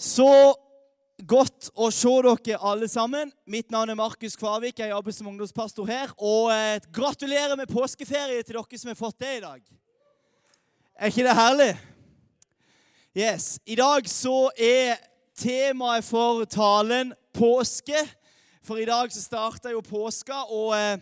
Så 0.00 0.54
godt 1.28 1.66
å 1.76 1.90
se 1.92 2.10
dere 2.24 2.56
alle 2.64 2.86
sammen. 2.88 3.28
Mitt 3.44 3.68
navn 3.68 3.92
er 3.92 3.98
Markus 3.98 4.32
Kvarvik. 4.40 4.78
Jeg 4.80 4.94
jobber 4.94 5.12
som 5.12 5.26
ungdomspastor 5.28 5.90
her. 5.90 6.14
Og 6.16 6.48
eh, 6.54 6.80
gratulerer 6.88 7.52
med 7.60 7.68
påskeferie 7.68 8.40
til 8.40 8.56
dere 8.56 8.80
som 8.80 8.88
har 8.88 8.96
fått 8.96 9.18
det 9.20 9.34
i 9.36 9.42
dag. 9.44 9.60
Er 10.96 11.12
ikke 11.12 11.26
det 11.26 11.34
herlig? 11.36 11.68
Yes. 13.12 13.58
I 13.68 13.76
dag 13.76 14.08
så 14.08 14.48
er 14.56 14.96
temaet 15.36 16.08
for 16.08 16.48
talen 16.48 17.12
påske. 17.36 18.00
For 18.64 18.80
i 18.80 18.88
dag 18.88 19.12
så 19.12 19.20
starter 19.20 19.74
jo 19.74 19.84
påska, 19.84 20.46
og 20.48 20.72
eh, 20.78 20.96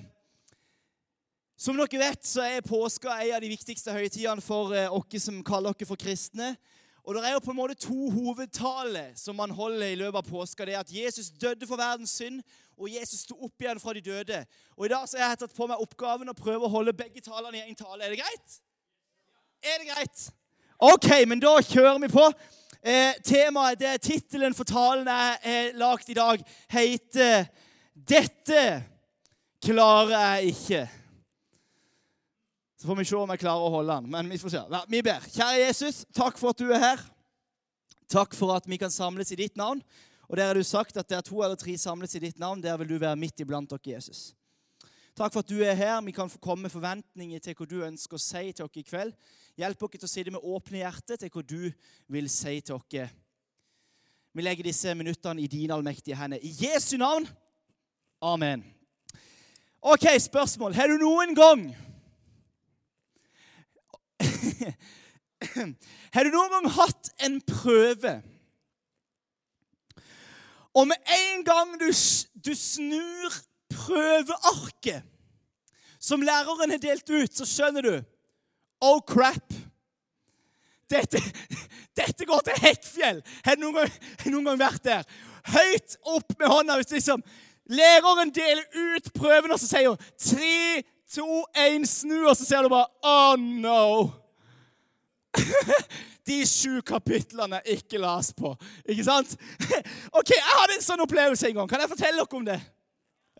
som 1.59 1.79
dere 1.79 2.03
vet, 2.03 2.27
så 2.27 2.43
er 2.43 2.67
påska 2.67 3.15
en 3.21 3.37
av 3.39 3.47
de 3.47 3.55
viktigste 3.55 3.95
høytidene 3.95 4.43
for 4.43 4.75
eh, 4.75 4.91
oss 4.91 5.23
som 5.23 5.39
kaller 5.47 5.79
dere 5.79 5.87
for 5.87 6.03
kristne. 6.03 6.57
Og 7.09 7.15
Det 7.15 7.25
er 7.25 7.33
jo 7.33 7.39
på 7.41 7.51
en 7.51 7.57
måte 7.57 7.75
to 7.75 8.11
hovedtaler 8.11 9.15
som 9.17 9.37
man 9.37 9.51
holder 9.51 9.87
i 9.87 9.95
løpet 9.97 10.19
av 10.19 10.27
påska. 10.29 10.65
Det 10.65 10.75
er 10.75 10.83
at 10.83 10.91
Jesus 10.93 11.31
døde 11.31 11.65
for 11.67 11.81
verdens 11.81 12.11
synd, 12.11 12.43
og 12.77 12.91
Jesus 12.93 13.23
sto 13.25 13.37
opp 13.47 13.65
igjen 13.65 13.81
fra 13.81 13.95
de 13.97 14.03
døde. 14.05 14.43
Og 14.77 14.85
I 14.85 14.91
dag 14.93 15.07
så 15.09 15.17
har 15.17 15.33
jeg 15.33 15.39
tatt 15.41 15.55
på 15.57 15.71
meg 15.71 15.81
oppgaven 15.81 16.29
å 16.29 16.35
prøve 16.37 16.69
å 16.69 16.73
holde 16.75 16.93
begge 16.93 17.25
talene 17.25 17.63
i 17.63 17.65
én 17.65 17.79
tale. 17.79 18.05
Er 18.05 18.13
det 18.13 18.21
greit? 18.21 18.59
Er 19.65 19.81
det 19.81 19.89
greit? 19.89 20.27
OK, 20.91 21.09
men 21.33 21.41
da 21.41 21.55
kjører 21.71 21.97
vi 22.05 22.13
på. 22.13 22.29
Eh, 22.83 23.17
temaet, 23.25 23.81
det 23.81 23.89
er 23.89 24.05
Tittelen 24.05 24.59
for 24.61 24.69
talen 24.69 25.09
jeg 25.09 25.41
har 25.47 25.81
lagd 25.81 26.13
i 26.13 26.21
dag, 26.21 26.45
heter 26.69 27.49
'Dette 27.97 28.85
klarer 29.65 30.13
jeg 30.13 30.53
ikke'. 30.53 30.98
Så 32.79 32.87
får 32.87 32.97
vi 33.01 33.05
se 33.11 33.17
om 33.19 33.31
jeg 33.35 33.43
klarer 33.43 33.65
å 33.67 33.71
holde 33.75 33.95
den. 33.99 34.11
Men 34.13 34.29
vi 34.31 34.39
får 34.39 34.53
se. 34.55 34.61
Vi 34.87 35.03
ber. 35.03 35.25
Kjære 35.35 35.63
Jesus, 35.65 36.05
takk 36.15 36.39
for 36.39 36.55
at 36.55 36.61
du 36.63 36.69
er 36.71 36.83
her. 36.83 37.01
Takk 38.09 38.37
for 38.39 38.55
at 38.55 38.69
vi 38.71 38.79
kan 38.79 38.93
samles 38.93 39.33
i 39.35 39.41
ditt 39.41 39.59
navn. 39.59 39.83
Og 40.29 40.37
der 40.39 40.47
har 40.47 40.55
du 40.55 40.63
sagt 40.63 40.97
at 40.97 41.09
der 41.11 41.25
to 41.25 41.41
eller 41.43 41.59
tre 41.59 41.75
samles 41.81 42.15
i 42.15 42.23
ditt 42.23 42.39
navn, 42.39 42.63
der 42.63 42.77
vil 42.79 42.93
du 42.93 42.99
være 43.01 43.19
midt 43.19 43.41
iblant 43.43 43.71
dere, 43.73 43.97
Jesus. 43.97 44.31
Takk 45.19 45.35
for 45.35 45.43
at 45.43 45.51
du 45.51 45.59
er 45.65 45.75
her. 45.75 45.97
Vi 46.07 46.15
kan 46.15 46.31
få 46.31 46.39
komme 46.39 46.69
med 46.69 46.71
forventninger 46.71 47.43
til 47.43 47.57
hva 47.59 47.67
du 47.67 47.81
ønsker 47.83 48.15
å 48.15 48.23
si 48.23 48.53
til 48.53 48.69
oss 48.69 48.79
i 48.79 48.87
kveld. 48.87 49.17
Hjelp 49.59 49.83
oss 49.83 49.97
til 49.97 50.07
å 50.07 50.13
sitte 50.13 50.35
med 50.37 50.47
åpne 50.47 50.85
hjerter 50.85 51.19
til 51.19 51.33
hva 51.35 51.43
du 51.43 51.73
vil 52.15 52.31
si 52.31 52.61
til 52.61 52.79
oss. 52.79 53.19
Vi 54.31 54.45
legger 54.45 54.69
disse 54.69 54.95
minuttene 54.95 55.43
i 55.43 55.51
dine 55.51 55.75
allmektige 55.75 56.15
hender. 56.21 56.39
I 56.39 56.55
Jesu 56.55 56.95
navn. 57.01 57.27
Amen. 58.23 58.63
OK, 59.83 60.07
spørsmål. 60.23 60.79
Har 60.79 60.87
du 60.87 61.01
noen 61.03 61.35
gang 61.35 61.67
Har 66.15 66.25
du 66.25 66.35
noen 66.35 66.55
gang 66.57 66.69
hatt 66.79 67.13
en 67.27 67.39
prøve? 67.47 68.15
Og 70.79 70.89
med 70.91 71.15
en 71.15 71.45
gang 71.47 71.77
du, 71.81 71.89
du 72.45 72.53
snur 72.55 73.39
prøvearket 73.73 75.07
som 76.01 76.23
læreren 76.23 76.71
har 76.71 76.79
delt 76.83 77.11
ut, 77.11 77.33
så 77.35 77.47
skjønner 77.49 77.83
du 77.85 77.97
Oh, 78.79 79.01
crap! 79.03 79.55
Dette, 80.89 81.19
dette 81.99 82.25
går 82.25 82.45
til 82.47 82.61
Hekkfjell. 82.63 83.19
Har 83.45 83.59
du 83.59 83.65
noen, 83.67 83.91
noen 84.31 84.47
gang 84.53 84.61
vært 84.61 84.85
der? 84.87 85.09
Høyt 85.51 85.97
opp 86.07 86.37
med 86.39 86.47
hånda 86.53 86.77
hvis 86.79 86.95
liksom 86.95 87.25
læreren 87.75 88.31
deler 88.31 88.63
ut 88.63 89.11
prøven, 89.17 89.51
og 89.53 89.59
så 89.61 89.67
sier 89.67 89.91
hun 89.91 90.07
tre, 90.15 90.85
to, 91.11 91.43
én, 91.59 91.85
snu, 91.89 92.23
og 92.29 92.37
så 92.39 92.47
ser 92.47 92.63
du 92.63 92.71
bare 92.73 92.87
Oh, 93.03 93.35
no! 93.37 93.83
De 96.29 96.43
sju 96.45 96.83
kapitlene 96.85 97.61
ikke 97.73 98.01
las 98.03 98.33
på. 98.37 98.53
Ikke 98.85 99.07
sant? 99.07 99.37
Ok, 100.19 100.35
Jeg 100.35 100.45
hadde 100.45 100.77
en 100.77 100.85
sånn 100.85 101.05
opplevelse 101.05 101.49
en 101.49 101.61
gang. 101.61 101.71
Kan 101.71 101.83
jeg 101.85 101.93
fortelle 101.93 102.21
dere 102.21 102.41
om 102.41 102.47
det? 102.49 102.59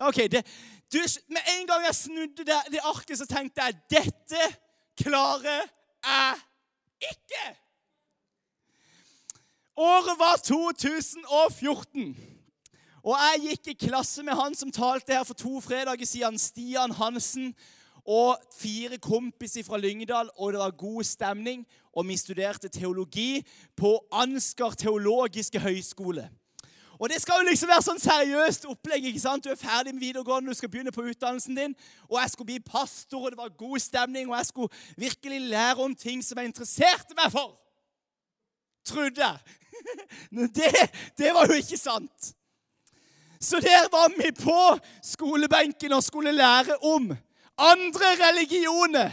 Ok, 0.09 0.23
det, 0.31 0.43
du, 0.91 0.99
Med 1.29 1.53
en 1.55 1.67
gang 1.69 1.85
jeg 1.85 1.95
snudde 1.95 2.45
det, 2.47 2.59
det 2.73 2.83
arket, 2.87 3.17
så 3.19 3.27
tenkte 3.29 3.67
jeg 3.67 3.79
dette 3.91 4.45
klarer 4.99 5.67
jeg 6.03 7.09
ikke. 7.11 7.45
Året 9.79 10.19
var 10.19 10.41
2014. 10.43 12.15
Og 13.03 13.15
jeg 13.15 13.43
gikk 13.45 13.69
i 13.71 13.77
klasse 13.87 14.23
med 14.27 14.35
han 14.35 14.55
som 14.57 14.71
talte 14.75 15.15
her 15.15 15.23
for 15.27 15.37
to 15.39 15.61
fredager 15.63 16.07
siden, 16.07 16.39
Stian 16.39 16.91
Hansen 16.91 17.53
og 18.05 18.37
fire 18.59 18.97
kompiser 18.97 19.63
fra 19.63 19.77
Lyngdal, 19.77 20.29
og 20.37 20.53
det 20.53 20.59
var 20.59 20.71
god 20.77 21.03
stemning. 21.03 21.65
Og 21.93 22.07
vi 22.07 22.17
studerte 22.17 22.67
teologi 22.67 23.45
på 23.77 24.05
Ansgar 24.11 24.71
teologiske 24.71 25.59
høgskole. 25.59 26.29
Og 26.99 27.09
Det 27.09 27.21
skal 27.21 27.33
jo 27.39 27.49
liksom 27.49 27.69
være 27.71 27.83
sånn 27.83 28.01
seriøst 28.01 28.65
opplegg. 28.67 29.05
ikke 29.05 29.19
sant? 29.19 29.43
Du 29.43 29.49
er 29.49 29.55
ferdig 29.55 29.93
med 29.93 30.01
videregående, 30.03 30.51
du 30.51 30.57
skal 30.57 30.69
begynne 30.69 30.91
på 30.91 31.05
utdannelsen 31.07 31.55
din. 31.55 31.75
Og 32.09 32.19
jeg 32.21 32.29
skulle 32.29 32.45
bli 32.45 32.59
pastor, 32.59 33.23
og 33.23 33.31
det 33.31 33.37
var 33.37 33.55
god 33.57 33.79
stemning, 33.79 34.29
og 34.29 34.37
jeg 34.37 34.45
skulle 34.45 34.73
virkelig 34.97 35.41
lære 35.41 35.85
om 35.85 35.95
ting 35.95 36.25
som 36.25 36.37
jeg 36.37 36.51
interesserte 36.51 37.15
meg 37.15 37.31
for. 37.31 37.55
Trodde 38.85 39.23
jeg. 39.23 39.39
Det, 40.31 40.91
det 41.17 41.31
var 41.33 41.47
jo 41.47 41.53
ikke 41.53 41.77
sant. 41.77 42.33
Så 43.39 43.59
der 43.63 43.87
var 43.91 44.11
vi 44.17 44.31
på 44.35 44.79
skolebenken 45.03 45.93
og 45.93 46.03
skulle 46.03 46.31
lære 46.31 46.83
om 46.83 47.13
andre 47.59 48.15
religioner. 48.27 49.11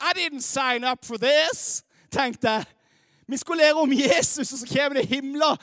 I 0.00 0.12
didn't 0.16 0.40
sign 0.40 0.84
up 0.84 1.04
for 1.04 1.16
this, 1.16 1.84
tenkte 2.10 2.50
jeg. 2.50 2.64
Vi 3.28 3.36
skulle 3.36 3.62
lære 3.62 3.74
om 3.74 3.92
Jesus, 3.92 4.52
og 4.52 4.58
så 4.58 4.66
kommer 4.66 5.00
det 5.00 5.08
himla 5.08 5.56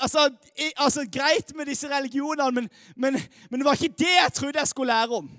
altså, 0.00 0.30
altså, 0.76 1.08
Greit 1.12 1.56
med 1.56 1.66
disse 1.66 1.96
religionene, 1.96 2.50
men, 2.50 2.68
men, 2.96 3.22
men, 3.50 3.60
det 3.60 3.64
var 3.64 3.72
ikke 3.72 3.94
det 3.98 4.14
jeg 4.22 4.32
trodde 4.32 4.58
jeg 4.58 4.68
skulle 4.68 4.92
lære 4.92 5.08
om. 5.08 5.30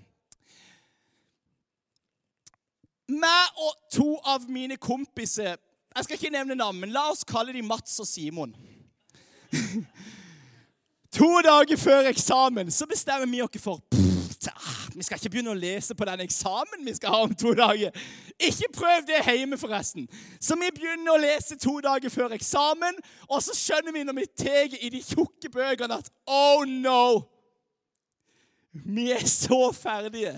Meg 3.10 3.58
og 3.58 3.74
to 3.92 4.18
av 4.26 4.50
mine 4.50 4.78
kompiser 4.78 5.56
Jeg 5.96 6.04
skal 6.04 6.16
ikke 6.16 6.30
nevne 6.34 6.56
navn, 6.56 6.80
men 6.80 6.90
la 6.90 7.04
oss 7.12 7.24
kalle 7.24 7.54
dem 7.54 7.68
Mats 7.70 8.00
og 8.00 8.08
Simon. 8.08 8.56
to 11.18 11.30
dager 11.46 11.78
før 11.78 12.10
eksamen 12.10 12.72
så 12.72 12.88
bestemmer 12.90 13.30
vi 13.30 13.44
oss 13.46 13.62
for 13.62 14.03
vi 14.96 15.04
skal 15.04 15.20
ikke 15.20 15.30
begynne 15.30 15.54
å 15.54 15.58
lese 15.58 15.96
på 15.96 16.06
den 16.08 16.24
eksamen 16.26 16.86
vi 16.86 16.94
skal 16.96 17.14
ha 17.14 17.22
om 17.26 17.36
to 17.36 17.54
dager. 17.58 17.92
Ikke 18.40 18.70
prøv 18.74 19.06
det 19.08 19.22
hjemme, 19.26 19.58
forresten. 19.58 20.08
Så 20.42 20.58
vi 20.60 20.72
begynner 20.76 21.14
å 21.14 21.22
lese 21.22 21.58
to 21.62 21.78
dager 21.84 22.14
før 22.14 22.36
eksamen, 22.38 22.98
og 23.30 23.44
så 23.44 23.56
skjønner 23.58 23.96
vi 23.96 24.06
når 24.08 24.20
vi 24.20 24.26
tar 24.44 24.78
i 24.80 24.90
de 24.94 25.04
tjukke 25.04 25.52
bøkene 25.54 26.00
at 26.02 26.10
oh 26.28 26.66
no! 26.68 27.06
Vi 28.74 29.12
er 29.14 29.26
så 29.30 29.68
ferdige. 29.78 30.34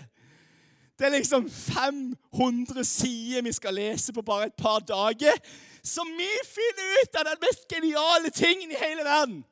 Det 0.99 1.07
er 1.07 1.17
liksom 1.17 1.49
500 1.51 2.83
sider 2.83 3.41
vi 3.41 3.51
skal 3.51 3.75
lese 3.75 4.13
på 4.13 4.21
bare 4.21 4.45
et 4.51 4.59
par 4.59 4.79
dager. 4.79 5.39
Så 5.83 6.03
vi 6.03 6.29
finner 6.47 6.95
ut 7.01 7.19
av 7.19 7.25
den 7.29 7.41
mest 7.43 7.67
geniale 7.71 8.31
tingen 8.31 8.71
i 8.71 8.79
hele 8.79 9.03
verden. 9.03 9.43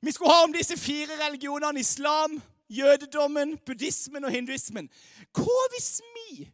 Vi 0.00 0.12
skulle 0.12 0.30
ha 0.30 0.44
om 0.44 0.52
disse 0.54 0.76
fire 0.78 1.18
religionene 1.26 1.80
islam, 1.80 2.40
jødedommen, 2.68 3.58
buddhismen 3.66 4.24
og 4.24 4.30
hinduismen. 4.34 4.90
Hva 5.32 5.66
hvis 5.74 5.98
vi 6.14 6.48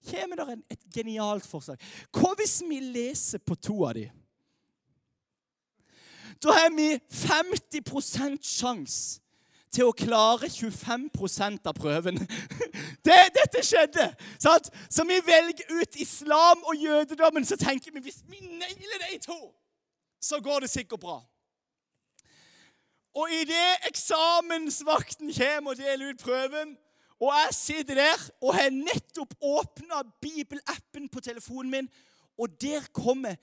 Kommer 0.00 0.36
det 0.36 0.62
et 0.70 0.84
genialt 0.94 1.44
forslag? 1.44 1.76
Hva 2.08 2.30
hvis 2.38 2.62
vi 2.64 2.78
leser 2.80 3.38
på 3.44 3.54
to 3.54 3.82
av 3.84 3.98
dem? 3.98 4.14
Da 6.40 6.54
har 6.56 6.70
vi 6.72 6.94
50% 7.12 8.40
sjanse 8.48 9.20
til 9.70 9.86
å 9.86 9.94
klare 9.94 10.48
25% 10.50 11.68
av 11.68 11.76
prøven. 11.76 12.18
Det, 13.06 13.16
dette 13.32 13.62
skjedde! 13.64 14.10
Sant? 14.36 14.66
Så 14.92 15.06
vi 15.08 15.16
velger 15.24 15.70
ut 15.72 15.96
islam 15.96 16.64
og 16.68 16.76
jødedommen. 16.76 17.46
Så 17.48 17.56
tenker 17.56 17.94
vi 17.94 18.02
hvis 18.04 18.18
vi 18.28 18.40
nailer 18.44 19.06
de 19.06 19.18
to, 19.24 19.38
så 20.20 20.40
går 20.44 20.66
det 20.66 20.70
sikkert 20.70 21.00
bra. 21.00 21.16
Og 23.14 23.32
idet 23.34 23.88
eksamensvakten 23.88 25.32
kommer 25.34 25.74
og 25.74 25.80
deler 25.80 26.12
ut 26.12 26.22
prøven, 26.22 26.76
og 27.20 27.32
jeg 27.36 27.54
sitter 27.54 27.94
der 27.94 28.22
og 28.40 28.54
har 28.54 28.70
nettopp 28.70 29.34
åpna 29.42 30.02
bibelappen 30.22 31.08
på 31.08 31.20
telefonen 31.20 31.70
min, 31.70 31.88
og 32.40 32.48
der 32.60 32.86
kommer 32.92 33.34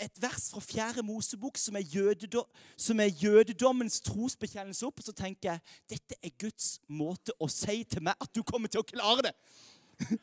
et 0.00 0.22
vers 0.22 0.48
fra 0.50 0.60
Fjerde 0.60 1.02
Mosebok 1.06 1.58
som 1.58 1.76
er, 1.76 1.80
jødedom, 1.86 2.44
som 2.76 3.00
er 3.00 3.06
jødedommens 3.06 4.00
trosbekjennelse 4.00 4.86
opp. 4.86 4.98
Og 4.98 5.04
så 5.06 5.12
tenker 5.14 5.52
jeg 5.52 5.60
dette 5.90 6.18
er 6.18 6.34
Guds 6.40 6.80
måte 6.88 7.36
å 7.38 7.46
si 7.46 7.84
til 7.84 8.02
meg 8.02 8.18
at 8.18 8.32
du 8.34 8.42
kommer 8.42 8.72
til 8.72 8.82
å 8.82 8.88
klare 8.88 9.28
det. 9.28 9.34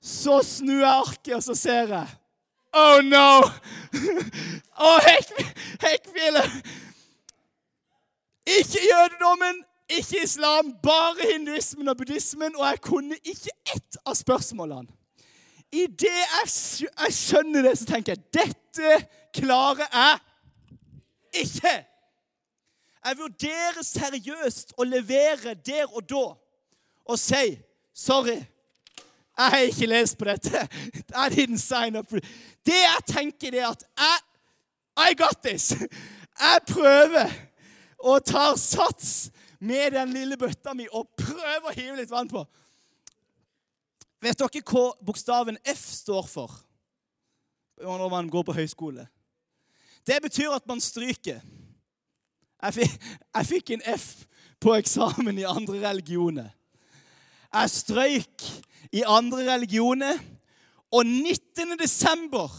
Så 0.00 0.38
snur 0.44 0.80
jeg 0.80 0.88
arket, 0.90 1.34
og 1.36 1.42
så 1.44 1.54
ser 1.54 1.92
jeg 1.92 2.12
Oh 2.72 3.00
no! 3.02 3.42
Å, 4.86 4.90
hekkfjellet! 5.82 6.70
Ikke 8.50 8.82
jødedommen, 8.82 9.64
ikke 9.90 10.22
islam, 10.22 10.72
bare 10.82 11.32
hinduismen 11.32 11.88
og 11.88 11.96
buddhismen. 11.96 12.56
Og 12.56 12.66
jeg 12.66 12.80
kunne 12.80 13.18
ikke 13.24 13.54
ett 13.74 14.00
av 14.06 14.14
spørsmålene. 14.18 14.88
idet 15.72 16.10
jeg, 16.10 16.48
jeg 16.88 17.14
skjønner 17.14 17.62
det, 17.62 17.76
så 17.78 17.86
tenker 17.86 18.16
jeg 18.16 18.24
dette 18.34 18.96
klarer 19.34 19.86
jeg 19.94 21.44
ikke. 21.44 21.74
Jeg 23.04 23.18
vurderer 23.18 23.82
seriøst 23.86 24.74
å 24.76 24.84
levere 24.84 25.54
der 25.54 25.86
og 25.94 26.02
da 26.10 26.24
og 27.10 27.18
si 27.18 27.54
sorry. 27.94 28.40
Jeg 29.40 29.50
har 29.50 29.66
ikke 29.70 29.86
lest 29.88 30.18
på 30.20 30.26
dette. 30.28 30.66
I 31.16 31.28
didn't 31.32 31.62
sign 31.62 31.96
up. 31.96 32.10
Det 32.66 32.76
jeg 32.76 33.04
tenker, 33.08 33.54
er 33.56 33.70
at 33.70 33.84
jeg, 33.96 34.18
I 35.00 35.14
got 35.16 35.40
this. 35.44 35.72
Jeg 36.40 36.60
prøver 36.68 37.30
og 37.98 38.24
tar 38.24 38.56
sats 38.60 39.30
med 39.60 39.90
den 39.96 40.12
lille 40.12 40.36
bøtta 40.36 40.74
mi 40.76 40.86
og 40.92 41.08
prøver 41.16 41.70
å 41.70 41.76
hive 41.76 41.96
litt 42.00 42.12
vann 42.12 42.28
på. 42.28 42.44
Vet 44.20 44.40
dere 44.40 44.62
hva 44.68 44.84
bokstaven 45.04 45.56
F 45.64 45.86
står 46.02 46.28
for 46.28 46.60
når 47.80 48.10
man 48.12 48.28
går 48.28 48.44
på 48.44 48.56
høyskole? 48.56 49.06
Det 50.04 50.20
betyr 50.20 50.52
at 50.52 50.66
man 50.68 50.80
stryker. 50.84 51.40
Jeg 52.60 52.76
fikk, 52.76 52.96
jeg 53.36 53.48
fikk 53.48 53.70
en 53.72 53.86
F 53.94 54.08
på 54.60 54.74
eksamen 54.76 55.38
i 55.40 55.48
andre 55.48 55.80
religioner. 55.80 56.50
Jeg 57.48 57.72
strøyk 57.72 58.44
i 58.92 59.04
andre 59.06 59.44
religioner, 59.52 60.18
og 60.90 61.06
19. 61.06 61.76
desember 61.78 62.50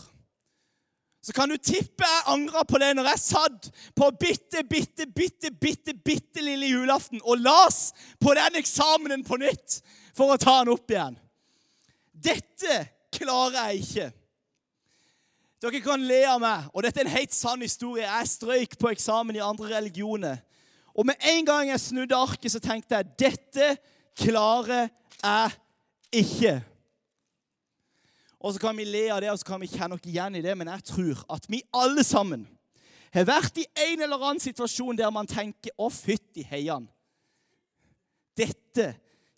så 1.21 1.33
kan 1.38 1.51
du 1.51 1.57
tippe 1.57 2.01
jeg 2.07 2.23
angra 2.33 2.63
på 2.65 2.79
det 2.81 2.95
når 2.97 3.12
jeg 3.12 3.21
satt 3.21 3.68
på 3.94 4.07
bitte, 4.18 4.63
bitte, 4.65 5.06
bitte, 5.06 5.51
bitte, 5.53 5.94
bitte 5.94 6.41
lille 6.41 6.71
julaften 6.71 7.21
og 7.21 7.44
las 7.44 7.91
på 8.18 8.33
den 8.33 8.57
eksamenen 8.57 9.21
på 9.27 9.38
nytt 9.38 9.81
for 10.18 10.33
å 10.33 10.39
ta 10.41 10.56
den 10.63 10.73
opp 10.73 10.89
igjen. 10.89 11.19
Dette 12.12 12.79
klarer 13.13 13.69
jeg 13.69 13.83
ikke. 13.85 14.07
Dere 15.62 15.81
kan 15.85 16.01
le 16.09 16.23
av 16.25 16.41
meg, 16.41 16.69
og 16.73 16.81
dette 16.81 17.03
er 17.03 17.06
en 17.06 17.13
helt 17.13 17.35
sann 17.38 17.62
historie. 17.62 18.07
Jeg 18.07 18.31
strøyk 18.31 18.79
på 18.81 18.89
eksamen 18.89 19.38
i 19.38 19.45
andre 19.45 19.75
religioner. 19.75 20.39
Og 20.97 21.06
med 21.06 21.21
en 21.21 21.45
gang 21.45 21.69
jeg 21.69 21.83
snudde 21.83 22.18
arket, 22.18 22.50
så 22.50 22.62
tenkte 22.63 22.97
jeg 22.97 23.13
dette 23.21 23.68
klarer 24.18 24.89
jeg 25.21 25.53
ikke. 26.12 26.60
Og 28.42 28.54
så 28.54 28.60
kan 28.60 28.78
vi 28.78 28.86
le 28.86 29.04
av 29.13 29.22
det, 29.22 29.30
og 29.31 29.40
så 29.40 29.46
kan 29.52 29.62
vi 29.62 29.69
kjenne 29.69 29.96
oss 29.96 30.08
igjen 30.10 30.40
i 30.40 30.44
det, 30.44 30.56
men 30.58 30.72
jeg 30.72 30.88
tror 30.92 31.25
at 31.34 31.46
vi 31.50 31.62
alle 31.78 32.04
sammen 32.04 32.48
har 33.13 33.28
vært 33.28 33.60
i 33.60 33.68
en 33.90 34.06
eller 34.06 34.24
annen 34.24 34.42
situasjon 34.42 34.98
der 34.98 35.12
man 35.12 35.28
tenker 35.28 35.72
'Å, 35.78 35.90
fytti 35.92 36.44
heian'. 36.48 36.88
Dette 38.38 38.96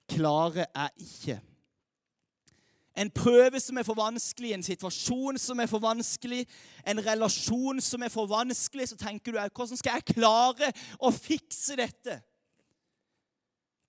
klarer 0.07 0.65
jeg 0.65 0.91
ikke 0.99 1.41
en 2.95 3.09
prøve 3.09 3.59
som 3.59 3.77
er 3.77 3.85
for 3.87 3.97
vanskelig, 3.97 4.51
en 4.53 4.65
situasjon 4.65 5.39
som 5.41 5.59
er 5.59 5.69
for 5.69 5.81
vanskelig, 5.81 6.43
en 6.85 7.01
relasjon 7.05 7.81
som 7.81 8.05
er 8.05 8.11
for 8.13 8.29
vanskelig, 8.29 8.91
så 8.91 8.99
tenker 8.99 9.33
du 9.33 9.39
hvordan 9.39 9.79
skal 9.79 9.97
jeg 9.97 10.13
klare 10.13 10.69
å 11.01 11.09
fikse 11.13 11.77
dette? 11.79 12.19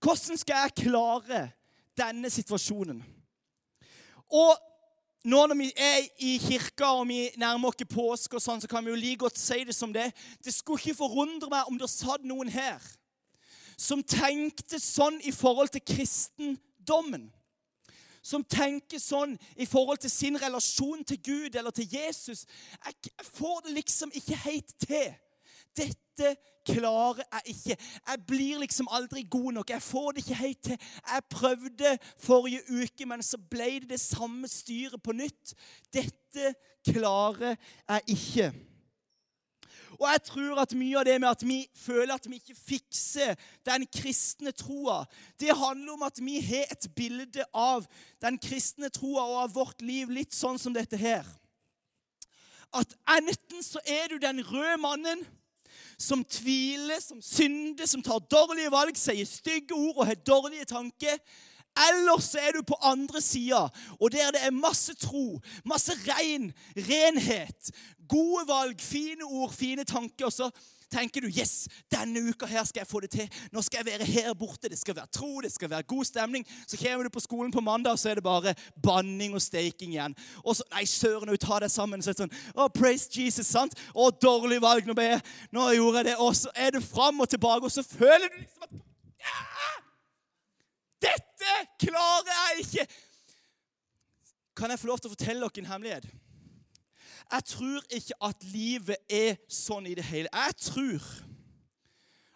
Hvordan 0.04 0.40
skal 0.40 0.64
jeg 0.64 0.88
klare 0.88 1.42
denne 1.98 2.30
situasjonen? 2.30 3.02
Og 4.34 4.56
nå 5.24 5.44
når 5.48 5.56
vi 5.56 5.70
er 5.76 6.02
i 6.20 6.34
kirka 6.42 6.90
og 6.98 7.06
vi 7.08 7.30
nærmer 7.40 7.70
oss 7.70 7.86
påske, 7.88 8.36
og 8.36 8.44
sånn, 8.44 8.60
så 8.60 8.68
kan 8.68 8.84
vi 8.84 8.92
jo 8.92 8.98
like 8.98 9.22
godt 9.24 9.38
si 9.40 9.62
det 9.64 9.76
som 9.76 9.92
det. 9.92 10.10
Det 10.44 10.52
skulle 10.52 10.82
ikke 10.82 11.00
forundre 11.04 11.48
meg 11.52 11.70
om 11.70 11.78
det 11.80 11.88
satt 11.92 12.26
noen 12.26 12.50
her 12.52 12.82
som 13.80 14.04
tenkte 14.06 14.78
sånn 14.78 15.16
i 15.26 15.32
forhold 15.34 15.72
til 15.74 15.82
kristendommen 15.82 17.30
som 18.24 18.44
tenker 18.48 19.00
sånn 19.02 19.36
i 19.60 19.66
forhold 19.68 20.00
til 20.00 20.12
sin 20.12 20.38
relasjon 20.40 21.04
til 21.04 21.20
Gud 21.20 21.58
eller 21.58 21.74
til 21.76 21.90
Jesus. 21.92 22.46
Jeg 22.80 23.28
får 23.36 23.66
det 23.66 23.74
liksom 23.76 24.14
ikke 24.16 24.38
helt 24.46 24.72
til. 24.80 25.10
Dette 25.76 26.32
klarer 26.66 27.22
jeg 27.22 27.54
ikke. 27.54 27.76
Jeg 28.08 28.22
blir 28.26 28.58
liksom 28.62 28.88
aldri 28.90 29.24
god 29.30 29.52
nok. 29.60 29.70
Jeg 29.70 29.82
får 29.82 30.12
det 30.12 30.24
ikke 30.24 30.42
helt 30.42 30.62
til. 30.62 30.78
Jeg 31.12 31.26
prøvde 31.30 31.96
forrige 32.18 32.62
uke, 32.82 33.06
men 33.06 33.22
så 33.22 33.40
ble 33.50 33.80
det 33.80 33.90
det 33.94 34.00
samme 34.00 34.48
styret 34.48 35.02
på 35.02 35.16
nytt. 35.16 35.54
Dette 35.92 36.54
klarer 36.86 37.56
jeg 37.88 38.00
ikke. 38.16 38.52
Og 40.00 40.08
jeg 40.10 40.22
tror 40.26 40.58
at 40.62 40.74
mye 40.76 40.98
av 40.98 41.06
det 41.06 41.14
med 41.20 41.28
at 41.30 41.44
vi 41.46 41.58
føler 41.78 42.14
at 42.16 42.26
vi 42.26 42.40
ikke 42.40 42.56
fikser 42.58 43.38
den 43.66 43.86
kristne 43.94 44.50
troa, 44.56 45.04
det 45.40 45.54
handler 45.54 45.94
om 45.94 46.02
at 46.06 46.18
vi 46.22 46.40
har 46.42 46.66
et 46.72 46.88
bilde 46.96 47.46
av 47.54 47.86
den 48.22 48.38
kristne 48.42 48.90
troa 48.94 49.22
og 49.28 49.40
av 49.44 49.54
vårt 49.54 49.84
liv 49.86 50.10
litt 50.10 50.34
sånn 50.34 50.58
som 50.58 50.74
dette 50.74 50.98
her. 50.98 51.26
At 52.74 52.90
enten 53.20 53.62
så 53.62 53.78
er 53.86 54.10
du 54.10 54.18
den 54.18 54.42
røde 54.42 54.78
mannen 54.82 55.22
som 55.98 56.24
tviler, 56.24 57.00
som 57.00 57.22
synder, 57.22 57.86
som 57.86 58.02
tar 58.02 58.22
dårlige 58.30 58.72
valg, 58.74 58.96
sier 58.98 59.26
stygge 59.28 59.76
ord 59.76 60.02
og 60.02 60.06
har 60.10 60.22
dårlige 60.26 60.68
tanker. 60.70 61.18
Eller 61.90 62.20
så 62.22 62.38
er 62.38 62.54
du 62.54 62.62
på 62.62 62.78
andre 62.86 63.20
sida, 63.20 63.64
og 63.98 64.12
der 64.14 64.30
det 64.30 64.44
er 64.46 64.54
masse 64.54 64.94
tro, 64.94 65.40
masse 65.66 65.96
ren, 66.06 66.52
renhet, 66.76 67.72
gode 68.08 68.44
valg, 68.46 68.80
fine 68.80 69.26
ord, 69.26 69.52
fine 69.52 69.84
tanker. 69.84 70.28
Og 70.30 70.32
så 70.32 70.50
tenker 70.94 71.24
du 71.24 71.28
yes, 71.28 71.66
denne 71.92 72.22
uka 72.30 72.46
her 72.48 72.64
skal 72.68 72.84
jeg 72.84 72.90
få 72.90 73.02
det 73.04 73.10
til. 73.14 73.40
Nå 73.52 73.62
skal 73.64 73.82
jeg 73.82 73.88
være 73.92 74.08
her 74.08 74.34
borte. 74.38 74.70
Det 74.70 74.78
skal 74.78 74.96
være 74.96 75.10
tro, 75.14 75.40
det 75.44 75.52
skal 75.54 75.70
være 75.72 75.88
god 75.90 76.08
stemning. 76.08 76.46
Så 76.66 76.78
kommer 76.80 77.06
du 77.06 77.12
på 77.14 77.22
skolen 77.24 77.52
på 77.54 77.62
mandag, 77.64 77.96
og 77.96 78.02
så 78.02 78.12
er 78.12 78.20
det 78.20 78.26
bare 78.26 78.54
banning 78.82 79.34
og 79.34 79.42
staking 79.42 79.96
igjen. 79.96 80.16
Og 80.44 80.58
så, 80.58 80.66
nei, 80.74 80.84
søren, 80.88 81.30
hun 81.32 81.40
tar 81.40 81.64
deg 81.66 81.72
sammen. 81.74 82.02
Så 82.02 82.12
er 82.12 82.18
det 82.18 82.26
sånn, 82.26 82.36
oh, 82.54 82.70
praise 82.72 83.10
Jesus, 83.10 83.50
sant? 83.50 83.76
Å, 83.94 84.10
dårlig 84.22 84.60
valg. 84.64 84.86
Nå, 84.88 84.96
jeg, 85.02 85.22
nå 85.54 85.68
gjorde 85.78 86.02
jeg 86.02 86.10
det. 86.12 86.18
Og 86.22 86.34
så 86.38 86.52
er 86.54 86.76
du 86.76 86.80
fram 86.84 87.22
og 87.24 87.30
tilbake, 87.30 87.66
og 87.66 87.74
så 87.74 87.86
føler 87.86 88.28
du 88.30 88.40
liksom 88.42 88.68
at 88.68 88.82
ja! 89.24 89.72
Dette 91.04 91.56
klarer 91.80 92.30
jeg 92.32 92.64
ikke! 92.64 92.86
Kan 94.54 94.70
jeg 94.70 94.78
få 94.78 94.86
lov 94.86 95.00
til 95.02 95.10
å 95.10 95.14
fortelle 95.16 95.42
dere 95.42 95.64
en 95.64 95.72
hemmelighet? 95.72 96.06
Jeg 97.32 97.44
tror 97.44 97.86
ikke 97.90 98.18
at 98.28 98.44
livet 98.52 98.96
er 99.10 99.38
sånn 99.48 99.86
i 99.90 99.94
det 99.96 100.04
hele. 100.06 100.28
Jeg 100.32 100.56
tror 100.60 101.06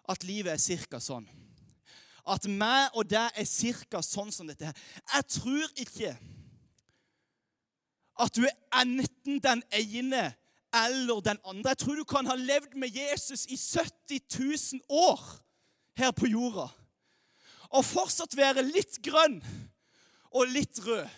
at 0.08 0.24
livet 0.24 0.54
er 0.54 0.62
cirka 0.62 1.00
sånn. 1.02 1.28
At 2.28 2.48
meg 2.50 2.96
og 2.96 3.08
deg 3.08 3.36
er 3.36 3.48
cirka 3.48 4.02
sånn 4.04 4.32
som 4.34 4.48
dette 4.48 4.68
her. 4.68 4.82
Jeg 5.14 5.28
tror 5.38 5.78
ikke 5.84 6.16
at 8.18 8.34
du 8.34 8.42
er 8.48 8.56
enten 8.80 9.38
den 9.44 9.62
ene 9.70 10.24
eller 10.74 11.22
den 11.24 11.38
andre. 11.44 11.70
Jeg 11.70 11.80
tror 11.84 12.00
du 12.00 12.04
kan 12.08 12.26
ha 12.26 12.34
levd 12.36 12.74
med 12.76 12.96
Jesus 12.96 13.46
i 13.46 13.56
70 13.56 14.20
000 14.34 14.82
år 14.88 15.22
her 15.98 16.12
på 16.12 16.28
jorda 16.30 16.68
og 17.68 17.84
fortsatt 17.84 18.36
være 18.36 18.64
litt 18.64 18.96
grønn 19.04 19.40
og 20.32 20.48
litt 20.52 20.80
rød. 20.84 21.08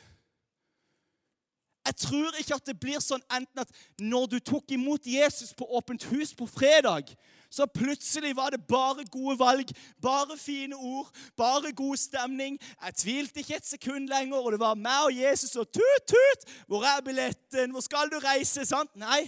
Jeg 1.90 1.96
tror 1.96 2.36
ikke 2.38 2.54
at 2.54 2.68
det 2.70 2.76
blir 2.78 3.02
sånn 3.02 3.22
enten 3.34 3.64
at 3.64 3.70
når 3.98 4.28
du 4.30 4.36
tok 4.38 4.70
imot 4.76 5.08
Jesus 5.10 5.50
på 5.58 5.66
Åpent 5.74 6.04
hus 6.12 6.30
på 6.38 6.46
fredag, 6.46 7.08
så 7.50 7.66
plutselig 7.66 8.30
var 8.38 8.54
det 8.54 8.60
bare 8.70 9.02
gode 9.10 9.34
valg, 9.40 9.72
bare 9.98 10.36
fine 10.38 10.76
ord, 10.76 11.10
bare 11.36 11.72
god 11.74 11.98
stemning. 11.98 12.60
Jeg 12.84 12.94
tvilte 12.94 13.42
ikke 13.42 13.58
et 13.58 13.66
sekund 13.66 14.06
lenger, 14.08 14.38
og 14.38 14.54
det 14.54 14.60
var 14.62 14.78
meg 14.78 15.08
og 15.08 15.18
Jesus 15.18 15.56
og 15.58 15.66
tut, 15.74 16.06
tut! 16.06 16.46
Hvor 16.70 16.86
er 16.86 17.02
billetten? 17.02 17.74
Hvor 17.74 17.82
skal 17.82 18.12
du 18.12 18.20
reise? 18.22 18.62
Sant? 18.70 18.94
Nei. 18.94 19.24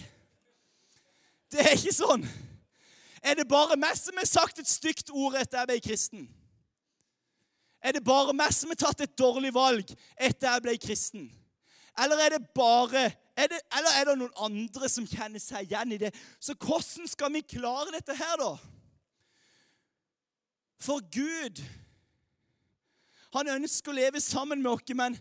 Det 1.51 1.67
er 1.67 1.75
ikke 1.75 1.97
sånn. 1.99 2.23
Er 3.19 3.35
det 3.41 3.49
bare 3.51 3.75
meg 3.79 3.99
som 3.99 4.15
har 4.15 4.31
sagt 4.31 4.63
et 4.63 4.71
stygt 4.71 5.11
ord 5.11 5.35
etter 5.35 5.59
jeg 5.59 5.73
ble 5.73 5.81
kristen? 5.83 6.25
Er 7.83 7.99
det 7.99 8.07
bare 8.07 8.31
meg 8.31 8.55
som 8.55 8.71
har 8.71 8.79
tatt 8.87 9.03
et 9.03 9.19
dårlig 9.19 9.51
valg 9.51 9.97
etter 10.15 10.47
jeg 10.47 10.63
ble 10.63 10.79
kristen? 10.79 11.31
Eller 11.99 12.17
er 12.25 12.29
det 12.37 12.47
bare 12.55 13.11
er 13.37 13.49
det, 13.49 13.59
Eller 13.77 13.95
er 13.97 14.05
det 14.05 14.17
noen 14.17 14.41
andre 14.45 14.89
som 14.89 15.07
kjenner 15.09 15.41
seg 15.41 15.65
igjen 15.67 15.95
i 15.95 15.99
det? 16.05 16.11
Så 16.41 16.53
hvordan 16.53 17.09
skal 17.09 17.33
vi 17.33 17.41
klare 17.55 17.93
dette 17.95 18.15
her, 18.17 18.35
da? 18.41 18.51
For 20.83 21.01
Gud 21.13 21.63
Han 23.33 23.49
ønsker 23.55 23.89
å 23.89 23.97
leve 23.97 24.21
sammen 24.21 24.61
med 24.61 24.75
oss, 24.75 24.93
men, 24.93 25.15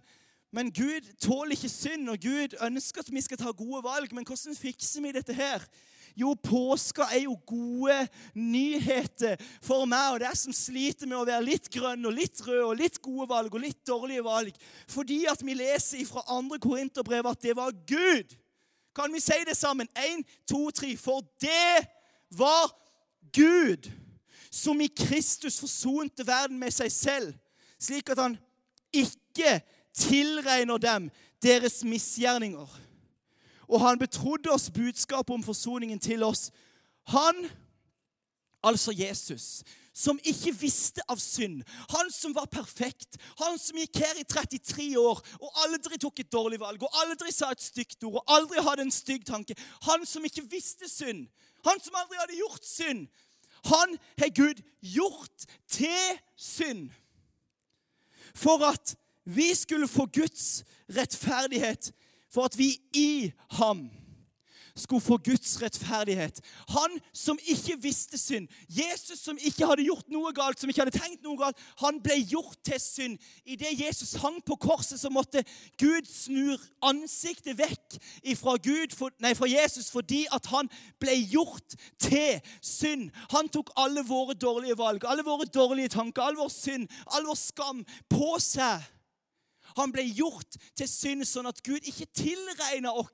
men 0.53 0.69
Gud 0.73 1.07
tåler 1.23 1.57
ikke 1.57 1.69
synd, 1.73 2.11
og 2.13 2.21
Gud 2.21 2.59
ønsker 2.61 3.01
at 3.01 3.09
vi 3.13 3.21
skal 3.25 3.41
ta 3.41 3.51
gode 3.57 3.81
valg. 3.85 4.13
Men 4.13 4.27
hvordan 4.29 4.57
fikser 4.57 5.01
vi 5.01 5.15
dette 5.17 5.33
her? 5.33 5.65
Jo, 6.17 6.35
påska 6.35 7.07
er 7.09 7.23
jo 7.25 7.39
gode 7.49 7.97
nyheter 8.37 9.41
for 9.65 9.87
meg 9.89 10.11
og 10.13 10.21
deg 10.21 10.37
som 10.37 10.53
sliter 10.53 11.09
med 11.09 11.17
å 11.23 11.25
være 11.25 11.47
litt 11.47 11.71
grønn 11.73 12.05
og 12.05 12.13
litt 12.19 12.43
rød 12.45 12.67
og 12.67 12.77
litt 12.83 13.01
gode 13.01 13.31
valg 13.31 13.55
og 13.57 13.65
litt 13.65 13.81
dårlige 13.89 14.27
valg. 14.27 14.61
Fordi 14.93 15.23
at 15.33 15.41
vi 15.41 15.57
leser 15.57 16.05
fra 16.09 16.27
andre 16.37 16.61
Korinterbrev 16.61 17.33
at 17.33 17.49
det 17.49 17.57
var 17.57 17.73
Gud. 17.89 18.37
Kan 18.93 19.13
vi 19.15 19.25
si 19.25 19.41
det 19.49 19.57
sammen? 19.57 19.89
Én, 19.97 20.21
to, 20.45 20.67
tre. 20.69 20.93
For 21.01 21.25
det 21.41 21.89
var 22.37 22.69
Gud 23.33 23.89
som 24.53 24.81
i 24.85 24.93
Kristus 24.93 25.57
forsonte 25.65 26.27
verden 26.29 26.61
med 26.61 26.77
seg 26.77 26.93
selv, 26.93 27.33
slik 27.81 28.13
at 28.13 28.21
han 28.21 28.37
ikke 28.93 29.63
tilregner 29.95 30.79
dem 30.79 31.11
deres 31.43 31.85
misgjerninger. 31.85 32.81
Og 33.69 33.81
han 33.81 33.99
betrodde 33.99 34.51
oss 34.51 34.71
budskapet 34.71 35.35
om 35.35 35.45
forsoningen 35.45 35.99
til 35.99 36.23
oss. 36.23 36.51
Han, 37.09 37.51
altså 38.63 38.93
Jesus, 38.93 39.63
som 39.93 40.19
ikke 40.25 40.55
visste 40.57 41.05
av 41.09 41.21
synd. 41.21 41.63
Han 41.93 42.11
som 42.13 42.35
var 42.35 42.49
perfekt. 42.53 43.19
Han 43.41 43.59
som 43.61 43.79
gikk 43.81 44.01
her 44.01 44.21
i 44.21 44.25
33 44.29 44.89
år 45.01 45.21
og 45.39 45.61
aldri 45.67 45.99
tok 46.01 46.23
et 46.23 46.33
dårlig 46.33 46.61
valg 46.63 46.83
og 46.83 47.01
aldri 47.05 47.33
sa 47.33 47.51
et 47.53 47.65
stygt 47.65 48.05
ord 48.09 48.23
og 48.23 48.35
aldri 48.37 48.65
hadde 48.65 48.87
en 48.87 48.95
stygg 48.95 49.27
tanke. 49.29 49.57
Han 49.89 50.07
som 50.09 50.25
ikke 50.25 50.47
visste 50.51 50.89
synd. 50.89 51.27
Han 51.67 51.81
som 51.81 51.99
aldri 52.01 52.21
hadde 52.21 52.41
gjort 52.41 52.67
synd. 52.67 53.07
Han 53.69 53.99
har 54.19 54.33
Gud 54.35 54.63
gjort 54.81 55.47
til 55.71 56.19
synd. 56.37 56.89
For 58.35 58.65
at 58.65 58.97
vi 59.25 59.55
skulle 59.55 59.89
få 59.89 60.07
Guds 60.07 60.65
rettferdighet. 60.91 61.93
For 62.33 62.49
at 62.49 62.59
vi 62.59 62.79
i 62.97 63.33
ham 63.59 63.91
skulle 64.77 65.01
få 65.01 65.17
Guds 65.17 65.63
rettferdighet. 65.63 66.41
Han 66.69 67.01
som 67.13 67.39
ikke 67.45 67.77
visste 67.83 68.19
synd, 68.19 68.49
Jesus 68.69 69.21
som 69.21 69.39
ikke 69.41 69.67
hadde 69.69 69.85
gjort 69.85 70.09
noe 70.13 70.33
galt, 70.37 70.61
som 70.61 70.71
ikke 70.71 70.85
hadde 70.85 70.97
tenkt 70.97 71.25
noe 71.27 71.37
galt, 71.41 71.61
han 71.83 72.01
ble 72.05 72.17
gjort 72.25 72.57
til 72.65 72.81
synd. 72.81 73.19
Idet 73.45 73.75
Jesus 73.77 74.15
hang 74.23 74.41
på 74.47 74.57
korset, 74.57 75.01
så 75.01 75.11
måtte 75.13 75.45
Gud 75.81 76.09
snu 76.09 76.57
ansiktet 76.89 77.59
vekk 77.61 77.99
fra, 78.41 78.57
Gud, 78.65 78.97
nei, 79.21 79.35
fra 79.37 79.51
Jesus 79.51 79.91
fordi 79.93 80.25
at 80.33 80.49
han 80.53 80.71
ble 81.03 81.19
gjort 81.35 81.77
til 82.01 82.41
synd. 82.65 83.11
Han 83.35 83.53
tok 83.53 83.75
alle 83.77 84.05
våre 84.09 84.39
dårlige 84.39 84.79
valg, 84.81 85.05
alle 85.05 85.27
våre 85.27 85.49
dårlige 85.53 85.93
tanker, 85.99 86.25
all 86.25 86.41
vår 86.41 86.53
synd, 86.53 86.89
all 87.13 87.29
vår 87.29 87.39
skam 87.39 87.85
på 88.09 88.35
seg. 88.41 88.81
Han 89.77 89.93
ble 89.93 90.05
gjort 90.09 90.59
til 90.79 90.89
synd, 90.89 91.27
sånn 91.29 91.51
at 91.51 91.63
Gud 91.65 91.85
ikke 91.89 92.09
tilregna 92.17 92.93
oss 92.93 93.13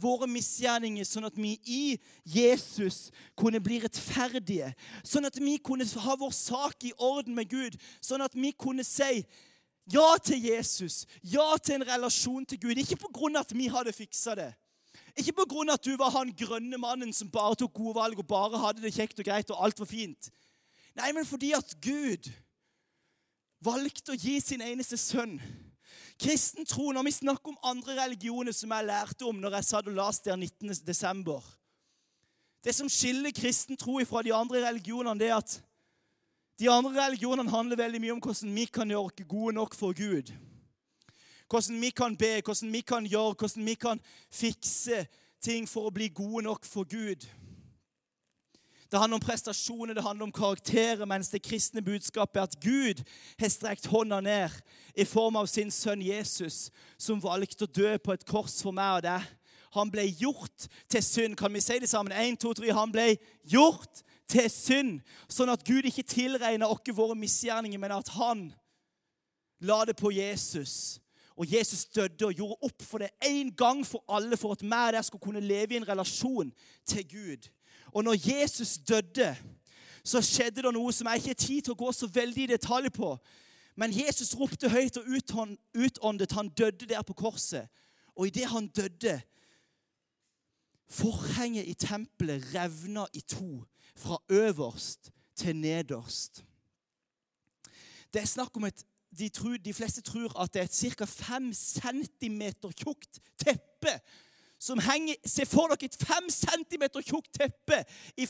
våre 0.00 0.26
misgjerninger, 0.30 1.06
sånn 1.06 1.28
at 1.28 1.36
vi 1.38 1.54
i 1.70 1.82
Jesus 2.26 3.10
kunne 3.38 3.60
bli 3.62 3.80
rettferdige. 3.84 4.72
Sånn 5.06 5.28
at 5.28 5.38
vi 5.38 5.56
kunne 5.62 5.86
ha 5.86 6.16
vår 6.18 6.34
sak 6.34 6.86
i 6.88 6.94
orden 6.98 7.36
med 7.36 7.50
Gud. 7.50 7.78
Sånn 8.02 8.24
at 8.24 8.34
vi 8.34 8.52
kunne 8.52 8.84
si 8.86 9.22
ja 9.92 10.08
til 10.24 10.40
Jesus, 10.48 11.04
ja 11.22 11.46
til 11.60 11.78
en 11.78 11.88
relasjon 11.88 12.46
til 12.48 12.60
Gud. 12.60 12.78
Ikke 12.80 12.96
pga. 12.96 13.40
at 13.40 13.52
vi 13.54 13.68
hadde 13.68 13.92
fiksa 13.92 14.34
det. 14.34 14.52
Ikke 15.16 15.44
pga. 15.44 15.74
at 15.74 15.84
du 15.84 15.96
var 15.96 16.10
han 16.10 16.34
grønne 16.34 16.78
mannen 16.78 17.12
som 17.12 17.30
bare 17.30 17.54
tok 17.54 17.74
gode 17.74 17.94
valg 17.94 18.18
og 18.18 18.26
bare 18.26 18.58
hadde 18.58 18.82
det 18.82 18.94
kjekt 18.94 19.18
og 19.18 19.24
greit 19.24 19.50
og 19.50 19.62
alt 19.62 19.78
var 19.78 19.86
fint. 19.86 20.30
Nei, 20.94 21.12
men 21.12 21.26
fordi 21.26 21.52
at 21.52 21.74
Gud 21.82 22.30
valgte 23.64 24.12
å 24.14 24.18
gi 24.18 24.38
sin 24.40 24.62
eneste 24.64 24.98
sønn 25.00 25.38
Kristen 26.20 26.66
tro, 26.66 26.92
Når 26.92 27.02
vi 27.02 27.10
snakker 27.10 27.48
om 27.48 27.58
andre 27.62 27.96
religioner 28.04 28.52
som 28.52 28.70
jeg 28.70 28.86
lærte 28.86 29.26
om 29.26 29.40
når 29.40 29.58
jeg 29.58 29.68
satt 29.70 29.88
og 29.90 29.96
leste 29.96 30.30
der 30.30 30.36
19. 30.36 30.86
desember 30.86 31.42
Det 32.64 32.74
som 32.74 32.88
skiller 32.88 33.34
kristen 33.34 33.76
tro 33.76 33.98
fra 34.08 34.22
de 34.22 34.32
andre 34.32 34.62
religionene, 34.68 35.18
det 35.20 35.28
er 35.28 35.36
at 35.36 35.58
de 36.58 36.70
andre 36.70 36.94
religionene 37.06 37.50
handler 37.50 37.76
veldig 37.76 38.00
mye 38.00 38.14
om 38.14 38.22
hvordan 38.22 38.54
vi 38.54 38.64
kan 38.64 38.90
gjøre 38.90 39.26
gode 39.28 39.52
nok 39.54 39.74
for 39.74 39.92
Gud. 39.92 40.30
Hvordan 41.50 41.80
vi 41.80 41.90
kan 41.90 42.16
be, 42.16 42.40
hvordan 42.40 42.72
vi 42.72 42.80
kan 42.80 43.06
gjøre, 43.06 43.34
hvordan 43.34 43.66
vi 43.66 43.74
kan 43.74 44.00
fikse 44.30 45.06
ting 45.42 45.68
for 45.68 45.90
å 45.90 45.92
bli 45.92 46.08
gode 46.08 46.44
nok 46.46 46.64
for 46.64 46.88
Gud. 46.88 47.26
Det 48.90 48.98
handler 49.00 49.18
om 49.18 49.24
prestasjoner, 49.24 49.94
det 49.94 50.02
handler 50.02 50.26
om 50.28 50.32
karakterer, 50.32 51.04
mens 51.04 51.28
det 51.28 51.42
kristne 51.42 51.82
budskapet 51.82 52.36
er 52.36 52.42
at 52.42 52.60
Gud 52.60 53.02
har 53.40 53.48
strekt 53.48 53.86
hånda 53.86 54.20
ned 54.20 54.50
i 54.94 55.04
form 55.04 55.36
av 55.36 55.46
sin 55.50 55.70
sønn 55.70 56.02
Jesus, 56.04 56.70
som 56.98 57.22
valgte 57.22 57.66
å 57.66 57.74
dø 57.80 57.96
på 57.98 58.14
et 58.14 58.26
kors 58.28 58.60
for 58.62 58.76
meg 58.76 59.00
og 59.00 59.06
deg. 59.08 59.30
Han 59.74 59.90
ble 59.90 60.04
gjort 60.06 60.68
til 60.90 61.02
synd. 61.02 61.36
Kan 61.36 61.54
vi 61.54 61.62
si 61.64 61.80
det 61.82 61.90
sammen? 61.90 62.14
1, 62.14 62.38
2, 62.38 62.52
3. 62.60 62.74
Han 62.76 62.92
ble 62.94 63.16
gjort 63.50 64.04
til 64.30 64.50
synd, 64.50 65.00
sånn 65.28 65.52
at 65.52 65.64
Gud 65.66 65.88
ikke 65.88 66.06
tilregner 66.06 66.70
oss 66.70 66.94
våre 66.94 67.16
misgjerninger, 67.18 67.80
men 67.80 67.96
at 67.96 68.12
han 68.14 68.46
la 69.64 69.82
det 69.88 69.96
på 69.98 70.12
Jesus. 70.14 71.00
Og 71.34 71.50
Jesus 71.50 71.84
døde 71.90 72.28
og 72.28 72.38
gjorde 72.38 72.68
opp 72.68 72.82
for 72.86 73.02
det 73.02 73.10
en 73.26 73.50
gang 73.56 73.82
for 73.86 74.04
alle, 74.08 74.38
for 74.38 74.54
at 74.54 74.62
vi 74.62 74.70
deg 74.94 75.04
skulle 75.04 75.24
kunne 75.24 75.42
leve 75.42 75.74
i 75.74 75.80
en 75.80 75.88
relasjon 75.88 76.52
til 76.86 77.08
Gud. 77.10 77.48
Og 77.94 78.04
når 78.04 78.16
Jesus 78.28 78.78
døde, 78.78 79.36
så 80.04 80.20
skjedde 80.22 80.62
det 80.62 80.72
noe 80.74 80.92
som 80.92 81.08
jeg 81.08 81.22
ikke 81.22 81.32
har 81.32 81.40
tid 81.46 81.62
til 81.64 81.74
å 81.74 81.80
gå 81.80 81.92
så 81.94 82.08
veldig 82.10 82.44
i 82.44 82.52
detalj 82.52 82.90
på. 82.92 83.14
Men 83.80 83.94
Jesus 83.94 84.34
ropte 84.38 84.68
høyt 84.70 84.98
og 85.00 85.06
utåndet. 85.74 86.34
Han 86.36 86.50
døde 86.52 86.88
der 86.90 87.02
på 87.02 87.16
korset. 87.16 87.70
Og 88.14 88.26
idet 88.28 88.50
han 88.50 88.68
døde, 88.68 89.20
forhenget 90.90 91.66
i 91.66 91.74
tempelet 91.74 92.44
revna 92.54 93.06
i 93.14 93.20
to, 93.20 93.64
fra 93.96 94.18
øverst 94.28 95.10
til 95.36 95.56
nederst. 95.56 96.44
Det 98.12 98.22
er 98.22 98.30
snakk 98.30 98.56
om 98.56 98.68
et 98.68 98.84
de, 99.18 99.28
tror, 99.28 99.56
de 99.56 99.74
fleste 99.74 100.02
tror 100.02 100.32
at 100.42 100.54
det 100.54 100.60
er 100.60 100.64
et 100.64 100.96
ca. 100.98 101.04
5 101.04 101.52
cm 101.54 102.42
tjukt 102.74 103.20
teppe 103.38 103.92
som 104.64 104.80
henger 104.80 105.16
Se 105.28 105.44
for 105.48 105.72
dere 105.72 105.88
et 105.88 105.96
fem 106.00 106.28
centimeter 106.32 107.04
tjukt 107.04 107.32
teppe 107.36 107.80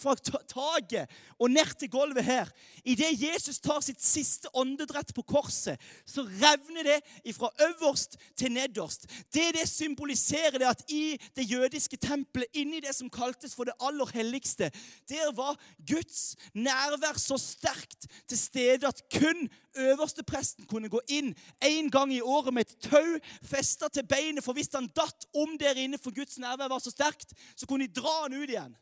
fra 0.00 0.14
taket 0.18 1.10
og 1.38 1.50
ned 1.52 1.74
til 1.78 1.90
gulvet 1.92 2.24
her. 2.26 2.50
Idet 2.84 3.12
Jesus 3.20 3.60
tar 3.62 3.82
sitt 3.84 4.02
siste 4.02 4.50
åndedrett 4.56 5.12
på 5.14 5.22
korset, 5.26 5.80
så 6.06 6.24
revner 6.24 6.86
det 6.88 7.34
fra 7.36 7.50
øverst 7.68 8.16
til 8.36 8.52
nederst. 8.54 9.06
Det 9.34 9.52
det 9.54 9.68
symboliserer, 9.68 10.58
det 10.58 10.70
at 10.70 10.84
i 10.88 11.18
det 11.36 11.46
jødiske 11.50 11.96
tempelet, 11.96 12.50
inni 12.54 12.80
det 12.80 12.94
som 12.94 13.10
kaltes 13.10 13.54
for 13.54 13.68
det 13.68 13.76
aller 13.80 14.10
helligste, 14.14 14.70
der 15.08 15.32
var 15.36 15.58
Guds 15.86 16.36
nærvær 16.54 17.18
så 17.18 17.38
sterkt 17.38 18.08
til 18.28 18.38
stede 18.38 18.88
at 18.88 19.02
kun 19.14 19.48
øverstepresten 19.76 20.66
kunne 20.70 20.88
gå 20.88 21.00
inn 21.10 21.32
en 21.62 21.90
gang 21.90 22.12
i 22.14 22.20
året 22.20 22.54
med 22.54 22.66
et 22.66 22.90
tau 22.90 23.18
festa 23.42 23.88
til 23.88 24.06
beinet. 24.06 24.44
For 24.44 24.54
hvis 24.54 24.70
han 24.74 24.90
datt 24.96 25.26
om 25.34 25.56
der 25.60 25.78
inne 25.82 25.98
for 25.98 26.14
Guds 26.14 26.23
nærvær 26.38 26.68
var 26.68 26.82
så 26.82 26.90
sterkt, 26.90 27.32
så 27.56 27.66
kunne 27.66 27.86
de 27.86 28.00
dra 28.00 28.22
han 28.22 28.34
ut 28.34 28.50
igjen. 28.50 28.76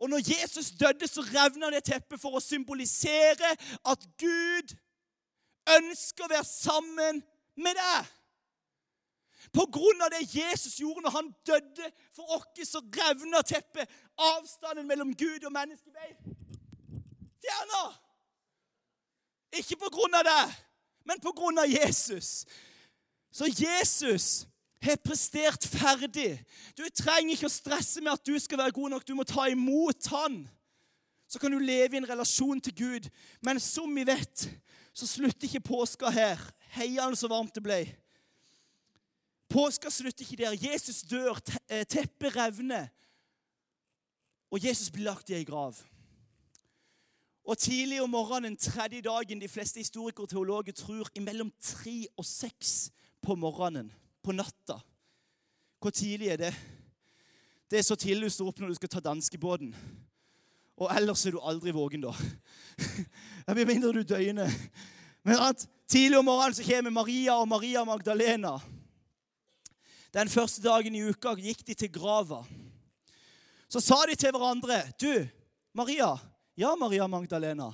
Og 0.00 0.08
når 0.10 0.22
Jesus 0.24 0.70
døde, 0.70 1.08
så 1.08 1.24
revna 1.26 1.70
det 1.70 1.84
teppet 1.84 2.20
for 2.20 2.38
å 2.38 2.42
symbolisere 2.42 3.52
at 3.84 4.08
Gud 4.18 4.74
ønsker 5.76 6.24
å 6.24 6.32
være 6.32 6.48
sammen 6.48 7.22
med 7.60 7.78
deg. 7.78 8.12
På 9.52 9.66
grunn 9.74 10.04
av 10.04 10.12
det 10.14 10.22
Jesus 10.32 10.78
gjorde 10.80 11.02
når 11.04 11.16
han 11.16 11.32
døde 11.46 11.90
for 12.16 12.38
oss, 12.38 12.68
så 12.68 12.80
revna 12.80 13.42
teppet. 13.42 13.90
Avstanden 14.16 14.86
mellom 14.88 15.12
Gud 15.18 15.44
og 15.44 15.52
mennesket 15.52 15.92
ble 15.92 16.36
fjerna. 17.42 17.82
Ikke 19.58 19.76
på 19.76 19.90
grunn 19.92 20.14
av 20.14 20.24
det, 20.24 20.44
men 21.04 21.20
på 21.20 21.34
grunn 21.36 21.58
av 21.58 21.68
Jesus. 21.68 22.46
Så 23.32 23.48
Jesus 23.50 24.46
har 24.90 24.98
prestert 25.04 25.66
ferdig. 25.68 26.40
Du 26.76 26.82
trenger 26.90 27.36
ikke 27.36 27.46
å 27.46 27.52
stresse 27.52 28.02
med 28.02 28.12
at 28.16 28.26
du 28.26 28.34
skal 28.42 28.58
være 28.58 28.74
god 28.76 28.94
nok. 28.96 29.06
Du 29.06 29.14
må 29.14 29.26
ta 29.28 29.46
imot 29.52 30.10
Han. 30.14 30.42
Så 31.30 31.40
kan 31.40 31.54
du 31.54 31.58
leve 31.62 31.96
i 31.96 32.00
en 32.02 32.08
relasjon 32.08 32.60
til 32.60 32.74
Gud. 32.76 33.08
Men 33.40 33.60
som 33.62 33.88
vi 33.94 34.04
vet, 34.04 34.48
så 34.92 35.06
slutter 35.08 35.48
ikke 35.48 35.64
påska 35.70 36.10
her. 36.12 36.40
Heiende 36.74 37.16
så 37.16 37.30
varmt 37.30 37.54
det 37.56 37.62
ble. 37.64 37.80
Påska 39.52 39.90
slutter 39.90 40.24
ikke 40.24 40.42
der. 40.42 40.58
Jesus 40.60 41.02
dør, 41.02 41.38
eh, 41.68 41.84
teppet 41.84 42.36
revner, 42.36 42.88
og 44.50 44.64
Jesus 44.64 44.90
blir 44.90 45.04
lagt 45.04 45.30
i 45.30 45.34
ei 45.34 45.44
grav. 45.44 45.76
Og 47.44 47.58
tidlig 47.58 48.02
om 48.02 48.10
morgenen, 48.10 48.56
tredje 48.56 49.00
dagen, 49.02 49.40
de 49.40 49.48
fleste 49.48 49.80
historikere 49.80 50.24
og 50.24 50.28
teologer 50.28 50.72
tror 50.72 51.08
imellom 51.14 51.52
tre 51.60 52.06
og 52.16 52.24
seks 52.24 52.90
på 53.22 53.34
morgenen, 53.34 53.92
på 54.22 54.34
natta. 54.36 54.78
Hvor 55.82 55.90
tidlig 55.90 56.28
er 56.32 56.40
det? 56.46 56.54
Det 57.70 57.80
er 57.80 57.86
så 57.86 57.96
tidlig 57.96 58.28
du 58.28 58.34
står 58.34 58.50
opp 58.52 58.60
når 58.62 58.72
du 58.72 58.78
skal 58.78 58.90
ta 58.92 59.00
danskebåten. 59.02 59.72
Og 60.78 60.90
ellers 60.94 61.24
er 61.26 61.34
du 61.34 61.40
aldri 61.40 61.72
våken 61.74 62.04
da. 62.04 62.12
Med 63.56 63.66
mindre 63.66 63.92
du 63.96 64.02
døgner. 64.06 64.50
Men 65.22 65.42
at 65.50 65.66
tidlig 65.90 66.18
om 66.18 66.26
morgenen 66.26 66.56
så 66.56 66.66
kommer 66.66 66.94
Maria 66.94 67.36
og 67.38 67.48
Maria 67.48 67.84
Magdalena. 67.84 68.56
Den 70.12 70.28
første 70.28 70.62
dagen 70.64 70.94
i 70.94 71.04
uka 71.08 71.32
gikk 71.40 71.64
de 71.66 71.74
til 71.78 71.92
grava. 71.92 72.42
Så 73.72 73.80
sa 73.80 74.02
de 74.08 74.16
til 74.20 74.34
hverandre 74.34 74.82
Du, 75.00 75.08
Maria, 75.72 76.10
ja, 76.56 76.74
Maria 76.76 77.06
Magdalena. 77.08 77.70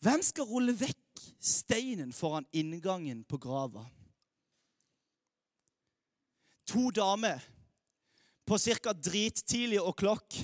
Hvem 0.00 0.22
skal 0.24 0.48
rulle 0.48 0.72
vekk 0.76 1.20
steinen 1.44 2.12
foran 2.12 2.48
inngangen 2.52 3.22
på 3.28 3.36
grava? 3.40 3.84
To 6.66 6.90
damer 6.90 7.42
på 8.46 8.58
ca. 8.58 8.92
drittidlig 8.92 9.80
og 9.80 9.96
klokk. 9.96 10.36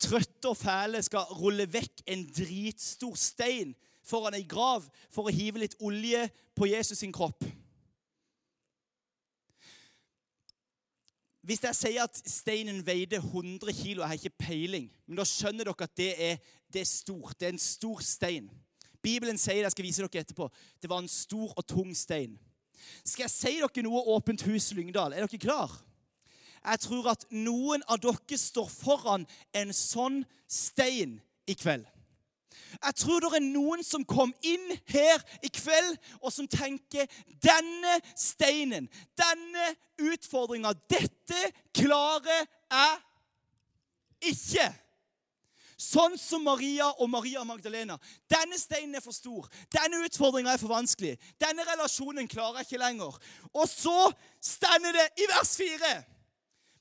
Trøtte 0.00 0.48
og 0.48 0.56
fæle 0.56 1.02
skal 1.04 1.34
rulle 1.36 1.66
vekk 1.68 2.02
en 2.08 2.24
dritstor 2.32 3.14
stein 3.18 3.74
foran 4.06 4.34
ei 4.34 4.46
grav 4.48 4.86
for 5.12 5.28
å 5.28 5.34
hive 5.34 5.60
litt 5.60 5.76
olje 5.84 6.24
på 6.56 6.70
Jesus 6.70 7.02
sin 7.02 7.12
kropp. 7.12 7.44
Hvis 11.44 11.62
jeg 11.64 11.76
sier 11.76 12.04
at 12.04 12.18
steinen 12.28 12.82
veide 12.86 13.18
100 13.18 13.72
kilo, 13.74 14.02
jeg 14.02 14.08
har 14.08 14.18
ikke 14.18 14.42
peiling, 14.44 14.90
men 15.06 15.18
da 15.18 15.24
skjønner 15.26 15.66
dere 15.66 15.86
at 15.86 15.96
det 15.98 16.10
er, 16.14 16.36
det 16.70 16.82
er 16.82 16.88
stort. 16.88 17.34
Det 17.40 17.48
er 17.48 17.54
en 17.56 17.62
stor 17.62 18.02
stein. 18.04 18.50
Bibelen 19.02 19.40
sier 19.40 19.62
det, 19.62 19.70
jeg 19.70 19.74
skal 19.74 19.86
vise 19.88 20.04
dere 20.04 20.24
etterpå, 20.24 20.50
det 20.82 20.90
var 20.92 21.00
en 21.00 21.10
stor 21.10 21.54
og 21.56 21.66
tung 21.66 21.94
stein. 21.96 22.36
Skal 23.04 23.26
jeg 23.26 23.34
si 23.34 23.54
dere 23.60 23.86
noe 23.86 24.02
Åpent 24.14 24.44
hus 24.48 24.70
Lyngdal? 24.76 25.14
Er 25.14 25.26
dere 25.26 25.40
klar? 25.40 25.72
Jeg 26.60 26.82
tror 26.84 27.08
at 27.14 27.24
noen 27.32 27.84
av 27.88 28.02
dere 28.02 28.38
står 28.38 28.68
foran 28.68 29.24
en 29.56 29.72
sånn 29.76 30.22
stein 30.50 31.18
i 31.48 31.56
kveld. 31.56 31.86
Jeg 32.70 32.94
tror 33.02 33.22
det 33.24 33.30
er 33.38 33.44
noen 33.44 33.82
som 33.86 34.04
kom 34.06 34.32
inn 34.46 34.68
her 34.92 35.22
i 35.42 35.50
kveld, 35.52 35.96
og 36.22 36.30
som 36.32 36.46
tenker 36.50 37.08
denne 37.42 37.96
steinen, 38.14 38.86
denne 39.18 39.66
utfordringa, 40.10 40.72
dette 40.90 41.40
klarer 41.76 42.44
jeg 42.70 44.30
ikke. 44.32 44.68
Sånn 45.80 46.18
som 46.20 46.42
Maria 46.44 46.90
og 47.00 47.08
Maria 47.08 47.40
Magdalena. 47.48 47.96
Denne 48.28 48.58
steinen 48.60 48.98
er 48.98 49.04
for 49.04 49.16
stor. 49.16 49.46
Denne 49.72 50.02
utfordringa 50.04 50.52
er 50.52 50.60
for 50.60 50.74
vanskelig. 50.74 51.14
Denne 51.40 51.64
relasjonen 51.64 52.28
klarer 52.28 52.60
jeg 52.60 52.68
ikke 52.68 52.82
lenger. 52.82 53.16
Og 53.54 53.64
så 53.68 54.10
stender 54.44 54.92
det 54.98 55.06
i 55.24 55.28
vers 55.30 55.54
4. 55.56 55.94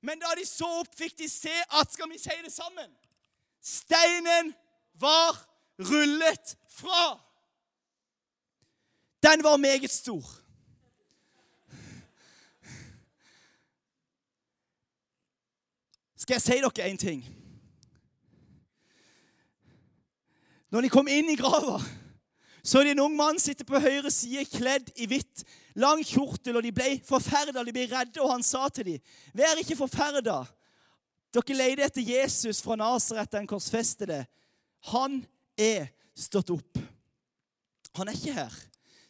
Men 0.03 0.19
da 0.19 0.33
de 0.35 0.43
så 0.47 0.67
opp, 0.81 0.91
fikk 0.99 1.15
de 1.19 1.29
se 1.31 1.55
at 1.79 1.95
Skal 1.95 2.11
vi 2.11 2.19
si 2.19 2.35
det 2.43 2.51
sammen? 2.51 2.91
Steinen 3.63 4.53
var 4.99 5.39
rullet 5.79 6.57
fra. 6.67 7.19
Den 9.23 9.43
var 9.43 9.57
meget 9.57 9.91
stor. 9.91 10.23
Skal 16.17 16.33
jeg 16.35 16.41
si 16.41 16.63
dere 16.63 16.89
en 16.89 16.97
ting? 16.97 17.38
Når 20.69 20.85
de 20.85 20.91
kom 20.93 21.07
inn 21.09 21.31
i 21.31 21.37
grava, 21.39 21.79
så 22.63 22.83
det 22.83 22.93
en 22.93 23.05
ung 23.07 23.15
mann 23.17 23.39
sitter 23.41 23.65
på 23.65 23.79
høyre 23.81 24.11
side 24.13 24.43
kledd 24.51 24.91
i 24.99 25.07
hvitt, 25.09 25.43
lang 25.79 26.03
kjortel, 26.05 26.59
og 26.59 26.65
de 26.65 26.73
ble 26.75 26.97
forferda, 27.07 27.63
de 27.63 27.73
ble 27.73 27.87
redde, 27.89 28.21
og 28.21 28.33
han 28.33 28.43
sa 28.43 28.67
til 28.69 28.85
dem, 28.85 28.99
'Vær 29.33 29.61
ikke 29.63 29.79
forferda.' 29.79 30.45
Dere 31.33 31.53
leter 31.53 31.85
etter 31.85 32.01
Jesus 32.01 32.61
fra 32.61 32.75
Nasaret, 32.75 33.31
den 33.31 33.47
korsfestede. 33.47 34.25
Han 34.89 35.25
er 35.57 35.91
stått 36.17 36.49
opp. 36.49 36.79
Han 37.95 38.09
er 38.09 38.17
ikke 38.17 38.33
her. 38.33 38.55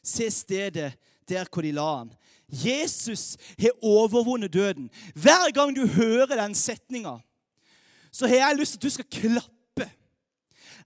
Se 0.03 0.27
stedet 0.31 0.97
der 1.29 1.47
hvor 1.47 1.63
de 1.63 1.71
la 1.71 1.87
han. 1.97 2.11
Jesus 2.49 3.37
har 3.59 3.71
overvunnet 3.81 4.53
døden. 4.53 4.89
Hver 5.15 5.51
gang 5.55 5.75
du 5.75 5.87
hører 5.87 6.35
den 6.35 6.55
setninga, 6.55 7.19
så 8.11 8.27
har 8.27 8.35
jeg 8.35 8.57
lyst 8.57 8.71
til 8.71 8.79
at 8.79 8.83
du 8.83 8.89
skal 8.89 9.05
klappe. 9.05 9.55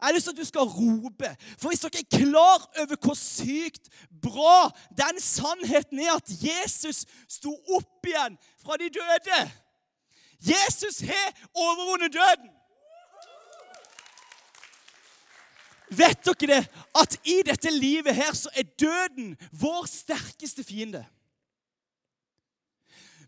Jeg 0.03 0.07
har 0.09 0.15
lyst 0.15 0.25
til 0.25 0.31
at 0.31 0.37
du 0.37 0.45
skal 0.45 0.59
rope. 0.59 1.29
For 1.57 1.69
hvis 1.69 1.79
dere 1.79 2.01
er 2.03 2.17
klar 2.17 2.65
over 2.79 2.95
hvor 3.05 3.13
sykt 3.15 3.85
bra 4.21 4.67
den 4.99 5.19
sannheten 5.23 5.99
er 5.99 6.17
at 6.17 6.33
Jesus 6.43 7.05
sto 7.31 7.53
opp 7.77 8.09
igjen 8.11 8.35
fra 8.59 8.75
de 8.81 8.89
døde 8.91 9.37
Jesus 10.43 10.99
har 11.07 11.29
overvunnet 11.55 12.11
døden. 12.13 12.51
Vet 15.87 16.25
dere 16.25 16.51
det? 16.51 16.61
At 16.99 17.15
i 17.23 17.39
dette 17.45 17.71
livet 17.71 18.15
her 18.15 18.35
så 18.35 18.51
er 18.55 18.67
døden 18.75 19.37
vår 19.51 19.85
sterkeste 19.87 20.67
fiende. 20.67 21.05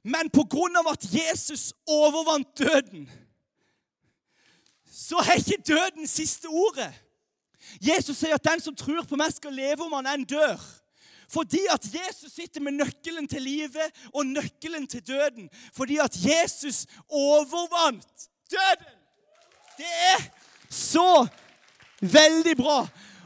Men 0.03 0.27
på 0.29 0.43
grunn 0.43 0.75
av 0.75 0.91
at 0.91 1.07
Jesus 1.13 1.71
overvant 1.87 2.51
døden, 2.59 3.07
så 4.95 5.19
er 5.19 5.41
ikke 5.41 5.63
døden 5.67 6.07
siste 6.07 6.47
ordet. 6.47 6.93
Jesus 7.83 8.17
sier 8.17 8.37
at 8.37 8.45
den 8.45 8.61
som 8.63 8.75
tror 8.77 9.03
på 9.03 9.17
meg, 9.19 9.33
skal 9.35 9.55
leve 9.55 9.83
om 9.83 9.95
han 9.97 10.07
enn 10.13 10.27
dør. 10.29 10.61
Fordi 11.31 11.63
at 11.73 11.83
Jesus 11.89 12.35
sitter 12.35 12.61
med 12.61 12.77
nøkkelen 12.77 13.27
til 13.27 13.43
livet 13.43 14.05
og 14.13 14.27
nøkkelen 14.29 14.85
til 14.87 15.01
døden. 15.03 15.49
Fordi 15.73 15.97
at 15.97 16.15
Jesus 16.21 16.85
overvant 17.09 18.29
døden. 18.51 18.93
Det 19.75 19.91
er 20.13 20.29
så 20.69 21.25
Veldig 22.01 22.57
bra. 22.57 22.81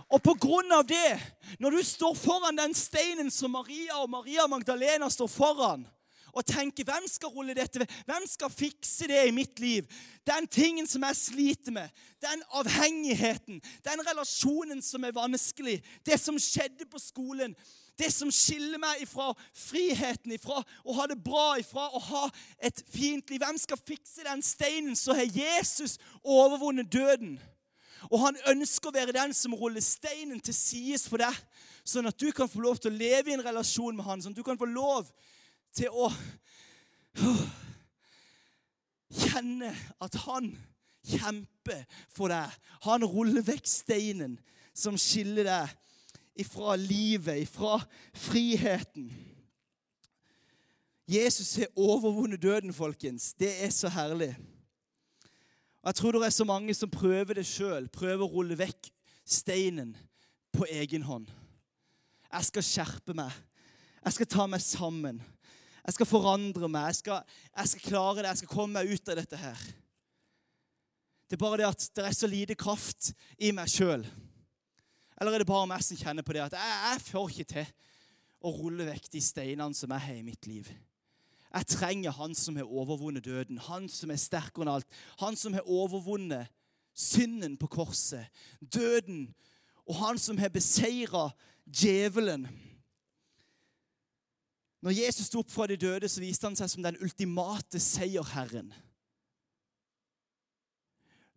Og 0.10 0.22
på 0.24 0.34
grunn 0.42 0.72
av 0.72 0.86
det, 0.88 1.18
når 1.60 1.78
du 1.78 1.84
står 1.86 2.14
foran 2.18 2.58
den 2.58 2.74
steinen 2.78 3.32
som 3.34 3.52
Maria 3.54 3.98
og 4.02 4.10
Maria 4.10 4.48
Magdalena 4.50 5.10
står 5.10 5.30
foran, 5.30 5.86
og 6.34 6.46
tenker 6.46 6.84
'Hvem 6.84 7.08
skal 7.08 7.30
rulle 7.30 7.54
dette 7.54 7.80
ved? 7.80 7.88
Hvem 8.06 8.28
skal 8.28 8.50
fikse 8.50 9.08
det 9.08 9.28
i 9.28 9.32
mitt 9.32 9.60
liv?' 9.60 9.88
Den 10.26 10.48
tingen 10.48 10.88
som 10.88 11.04
jeg 11.04 11.16
sliter 11.16 11.72
med, 11.72 11.90
den 12.22 12.44
avhengigheten, 12.52 13.62
den 13.84 14.08
relasjonen 14.08 14.82
som 14.82 15.04
er 15.04 15.12
vanskelig, 15.12 15.84
det 16.06 16.20
som 16.20 16.40
skjedde 16.40 16.86
på 16.92 17.00
skolen, 17.00 17.56
det 18.00 18.14
som 18.14 18.32
skiller 18.32 18.80
meg 18.80 19.04
ifra 19.04 19.34
friheten, 19.56 20.32
ifra 20.32 20.62
å 20.86 20.96
ha 20.96 21.08
det 21.10 21.18
bra, 21.24 21.58
ifra 21.60 21.90
å 21.92 22.00
ha 22.00 22.26
et 22.64 22.84
fint 22.94 23.30
liv. 23.30 23.42
Hvem 23.44 23.58
skal 23.60 23.82
fikse 23.88 24.24
den 24.24 24.44
steinen? 24.46 24.96
Så 24.96 25.14
har 25.18 25.28
Jesus 25.28 25.98
overvunnet 26.24 26.92
døden. 26.92 27.40
Og 28.08 28.22
han 28.24 28.40
ønsker 28.54 28.90
å 28.90 28.96
være 28.96 29.16
den 29.18 29.34
som 29.36 29.56
ruller 29.58 29.84
steinen 29.84 30.40
til 30.40 30.56
sides 30.56 31.04
for 31.10 31.20
deg, 31.20 31.36
sånn 31.84 32.08
at 32.08 32.20
du 32.20 32.30
kan 32.36 32.48
få 32.48 32.62
lov 32.64 32.80
til 32.80 32.94
å 32.94 33.00
leve 33.00 33.32
i 33.32 33.36
en 33.36 33.44
relasjon 33.44 33.98
med 33.98 34.08
han, 34.08 34.24
sånn 34.24 34.32
at 34.32 34.40
du 34.40 34.46
kan 34.48 34.60
få 34.60 34.70
lov 34.70 35.10
til 35.76 35.94
å 35.94 36.10
kjenne 39.10 39.72
at 40.02 40.18
han 40.26 40.52
kjemper 41.06 41.86
for 42.12 42.32
deg. 42.32 42.54
Han 42.86 43.06
ruller 43.06 43.46
vekk 43.46 43.68
steinen 43.70 44.38
som 44.76 44.98
skiller 45.00 45.48
deg 45.48 45.76
ifra 46.40 46.76
livet, 46.80 47.44
ifra 47.44 47.80
friheten. 48.16 49.10
Jesus 51.10 51.56
har 51.58 51.72
overvunnet 51.76 52.42
døden, 52.42 52.74
folkens. 52.74 53.34
Det 53.34 53.50
er 53.64 53.70
så 53.74 53.90
herlig. 53.90 54.36
Og 55.82 55.88
Jeg 55.90 55.96
tror 55.96 56.12
det 56.12 56.26
er 56.26 56.30
så 56.30 56.46
mange 56.46 56.74
som 56.74 56.92
prøver 56.92 57.34
det 57.34 57.48
sjøl. 57.48 57.88
Prøver 57.90 58.26
å 58.26 58.30
rulle 58.30 58.58
vekk 58.60 58.92
steinen 59.26 59.96
på 60.54 60.68
egen 60.70 61.02
hånd. 61.08 61.30
Jeg 62.30 62.46
skal 62.46 62.66
skjerpe 62.66 63.16
meg. 63.18 63.34
Jeg 64.06 64.14
skal 64.14 64.30
ta 64.30 64.46
meg 64.48 64.62
sammen. 64.62 65.22
Jeg 65.86 65.96
skal 65.96 66.10
forandre 66.10 66.70
meg. 66.72 66.90
Jeg 66.92 67.00
skal, 67.02 67.38
jeg 67.56 67.72
skal 67.74 67.86
klare 67.86 68.22
det. 68.22 68.32
Jeg 68.32 68.42
skal 68.44 68.52
komme 68.54 68.80
meg 68.80 68.92
ut 68.94 69.12
av 69.12 69.20
dette 69.22 69.40
her. 69.40 69.68
Det 71.30 71.38
er 71.38 71.44
bare 71.44 71.62
det 71.62 71.70
at 71.70 71.88
det 71.96 72.06
er 72.08 72.18
så 72.18 72.28
lite 72.30 72.58
kraft 72.58 73.12
i 73.38 73.52
meg 73.54 73.70
sjøl. 73.70 74.06
Eller 75.20 75.36
er 75.36 75.44
det 75.44 75.50
bare 75.52 75.68
meg 75.70 75.84
som 75.86 76.00
kjenner 76.00 76.26
på 76.26 76.34
det 76.34 76.46
at 76.48 76.56
jeg, 76.58 76.78
jeg 76.88 77.04
får 77.06 77.34
ikke 77.34 77.50
til 77.54 77.74
å 78.40 78.54
rulle 78.56 78.88
vekk 78.88 79.10
de 79.14 79.22
steinene 79.22 79.78
som 79.78 79.92
jeg 79.94 80.06
har 80.08 80.22
i 80.22 80.26
mitt 80.26 80.48
liv? 80.50 80.70
Jeg 81.50 81.70
trenger 81.74 82.14
han 82.14 82.36
som 82.38 82.58
har 82.60 82.70
overvunnet 82.70 83.26
døden, 83.26 83.58
han 83.66 83.88
som 83.90 84.12
er 84.14 84.22
sterkere 84.22 84.66
enn 84.66 84.74
alt. 84.76 84.90
Han 85.22 85.38
som 85.38 85.56
har 85.58 85.66
overvunnet 85.66 86.50
synden 86.94 87.56
på 87.58 87.70
korset, 87.74 88.30
døden, 88.62 89.28
og 89.90 89.98
han 89.98 90.20
som 90.22 90.38
har 90.38 90.52
beseira 90.54 91.30
djevelen. 91.66 92.46
Når 94.82 94.96
Jesus 94.96 95.28
sto 95.28 95.42
opp 95.44 95.52
fra 95.52 95.68
de 95.68 95.76
døde, 95.80 96.08
så 96.08 96.22
viste 96.24 96.48
han 96.48 96.56
seg 96.56 96.70
som 96.72 96.84
den 96.84 97.00
ultimate 97.04 97.82
seierherren. 97.84 98.72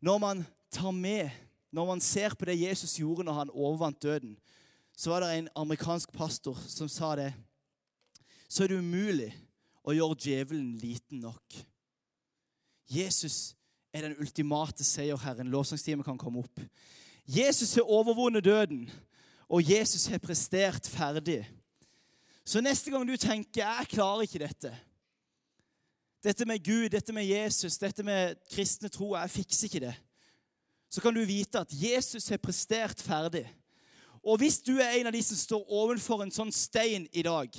Når 0.02 0.18
man 0.22 0.44
tar 0.70 0.94
med, 0.94 1.30
når 1.70 1.86
man 1.86 2.00
ser 2.02 2.34
på 2.34 2.46
det 2.46 2.60
Jesus 2.60 2.98
gjorde 3.00 3.26
når 3.26 3.38
han 3.40 3.54
overvant 3.54 4.02
døden, 4.02 4.36
så 4.96 5.10
var 5.10 5.24
det 5.24 5.32
en 5.38 5.48
amerikansk 5.56 6.12
pastor 6.12 6.58
som 6.68 6.88
sa 6.88 7.14
det. 7.16 7.32
Så 8.48 8.64
er 8.64 8.72
det 8.72 8.82
umulig 8.82 9.30
å 9.82 9.94
gjøre 9.96 10.18
djevelen 10.20 10.76
liten 10.78 11.22
nok. 11.24 11.56
Jesus 12.92 13.54
er 13.92 14.06
den 14.06 14.18
ultimate 14.20 14.84
seierherren. 14.84 15.50
Lovsangstimen 15.50 16.04
kan 16.04 16.18
komme 16.20 16.44
opp. 16.44 16.60
Jesus 17.26 17.74
har 17.74 17.88
overvunnet 17.88 18.44
døden, 18.44 18.84
og 19.48 19.70
Jesus 19.70 20.06
har 20.10 20.22
prestert 20.22 20.86
ferdig. 20.88 21.42
Så 22.44 22.60
neste 22.60 22.90
gang 22.90 23.06
du 23.06 23.16
tenker 23.16 23.62
'jeg 23.62 23.88
klarer 23.88 24.22
ikke 24.22 24.38
dette', 24.38 24.76
dette 26.22 26.44
med 26.44 26.64
Gud, 26.64 26.88
dette 26.88 27.12
med 27.12 27.26
Jesus, 27.26 27.78
dette 27.78 28.02
med 28.02 28.36
kristne 28.50 28.88
tro, 28.88 29.16
jeg 29.16 29.30
fikser 29.30 29.64
ikke 29.66 29.86
det, 29.86 29.94
så 30.90 31.00
kan 31.00 31.14
du 31.14 31.24
vite 31.24 31.58
at 31.58 31.72
Jesus 31.72 32.28
har 32.28 32.36
prestert 32.36 33.02
ferdig. 33.02 33.48
Og 34.22 34.38
hvis 34.38 34.58
du 34.58 34.78
er 34.78 35.00
en 35.00 35.06
av 35.06 35.12
de 35.12 35.22
som 35.22 35.36
står 35.36 35.72
ovenfor 35.72 36.22
en 36.22 36.30
sånn 36.30 36.52
stein 36.52 37.08
i 37.12 37.22
dag, 37.22 37.50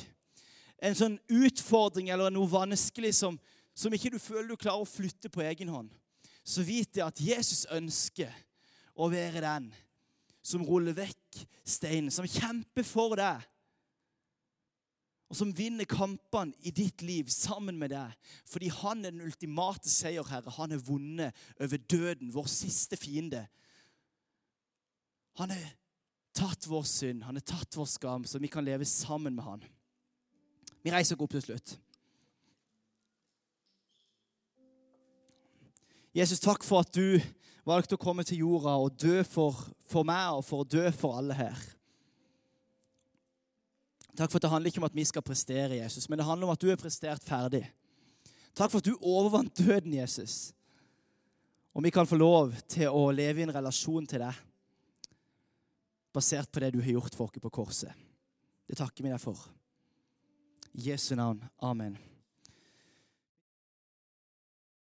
en 0.79 0.95
sånn 0.95 1.19
utfordring 1.27 2.09
eller 2.09 2.31
noe 2.31 2.47
vanskelig 2.47 3.13
som, 3.15 3.39
som 3.75 3.93
ikke 3.93 4.13
du 4.13 4.19
føler 4.19 4.47
du 4.47 4.55
klarer 4.55 4.83
å 4.83 4.87
flytte 4.87 5.29
på 5.29 5.43
egen 5.43 5.67
hånd, 5.67 5.91
så 6.43 6.63
vit 6.63 6.93
det 6.95 7.03
at 7.03 7.19
Jesus 7.19 7.65
ønsker 7.71 8.31
å 8.95 9.09
være 9.11 9.43
den 9.43 9.69
som 10.43 10.63
ruller 10.67 10.95
vekk 10.95 11.43
steinen, 11.63 12.11
som 12.11 12.27
kjemper 12.27 12.83
for 12.87 13.15
deg. 13.19 13.43
Og 15.33 15.37
som 15.39 15.49
vinner 15.57 15.89
kampene 15.89 16.53
i 16.61 16.69
ditt 16.69 17.01
liv 17.01 17.25
sammen 17.33 17.79
med 17.81 17.89
deg. 17.89 18.11
Fordi 18.45 18.67
han 18.69 18.99
er 19.01 19.15
den 19.15 19.23
ultimate 19.25 19.89
seierherre. 19.89 20.53
Han 20.59 20.75
har 20.75 20.83
vunnet 20.85 21.39
over 21.57 21.79
døden, 21.89 22.29
vår 22.35 22.51
siste 22.53 22.99
fiende. 23.01 23.41
Han 25.41 25.49
har 25.49 25.63
tatt 26.37 26.69
vår 26.69 26.85
synd, 26.85 27.25
han 27.25 27.41
har 27.41 27.47
tatt 27.49 27.73
vår 27.73 27.89
skam, 27.89 28.29
så 28.29 28.37
vi 28.37 28.51
kan 28.53 28.65
leve 28.65 28.85
sammen 28.85 29.33
med 29.33 29.47
han. 29.47 29.65
Vi 30.85 30.93
reiser 30.93 31.17
oss 31.17 31.25
opp 31.25 31.33
til 31.33 31.45
slutt. 31.47 31.75
Jesus, 36.13 36.45
takk 36.45 36.61
for 36.61 36.85
at 36.85 36.93
du 36.93 37.17
valgte 37.65 37.97
å 37.97 38.05
komme 38.05 38.21
til 38.21 38.43
jorda 38.45 38.77
og 38.77 39.01
dø 39.01 39.23
for, 39.25 39.65
for 39.89 40.05
meg 40.05 40.37
og 40.37 40.45
for 40.45 40.61
å 40.61 40.69
dø 40.77 40.91
for 40.93 41.17
alle 41.17 41.41
her. 41.41 41.57
Takk 44.17 44.29
for 44.29 44.37
at 44.37 44.45
det 44.45 44.51
handler 44.51 44.69
ikke 44.69 44.81
om 44.83 44.89
at 44.89 44.95
vi 44.95 45.05
skal 45.09 45.25
prestere, 45.25 45.79
Jesus, 45.79 46.05
men 46.09 46.19
det 46.19 46.27
handler 46.27 46.47
om 46.47 46.53
at 46.53 46.61
du 46.61 46.69
er 46.69 46.77
prestert 46.77 47.23
ferdig. 47.25 47.63
Takk 48.53 48.69
for 48.69 48.77
at 48.77 48.85
du 48.85 48.93
overvant 49.01 49.57
døden, 49.57 49.95
Jesus. 49.97 50.53
Og 51.73 51.83
vi 51.83 51.89
kan 51.89 52.05
få 52.05 52.19
lov 52.21 52.53
til 52.69 52.93
å 52.93 53.07
leve 53.11 53.41
i 53.41 53.47
en 53.47 53.55
relasjon 53.55 54.05
til 54.05 54.21
deg 54.21 54.41
basert 56.13 56.51
på 56.53 56.61
det 56.61 56.75
du 56.75 56.81
har 56.83 56.93
gjort 56.93 57.17
for 57.17 57.25
oss 57.25 57.41
på 57.41 57.53
korset. 57.53 58.05
Det 58.69 58.77
takker 58.77 59.03
vi 59.03 59.09
deg 59.09 59.21
for. 59.21 59.39
I 60.77 60.91
Jesu 60.91 61.15
navn. 61.17 61.41
Amen. 61.57 61.97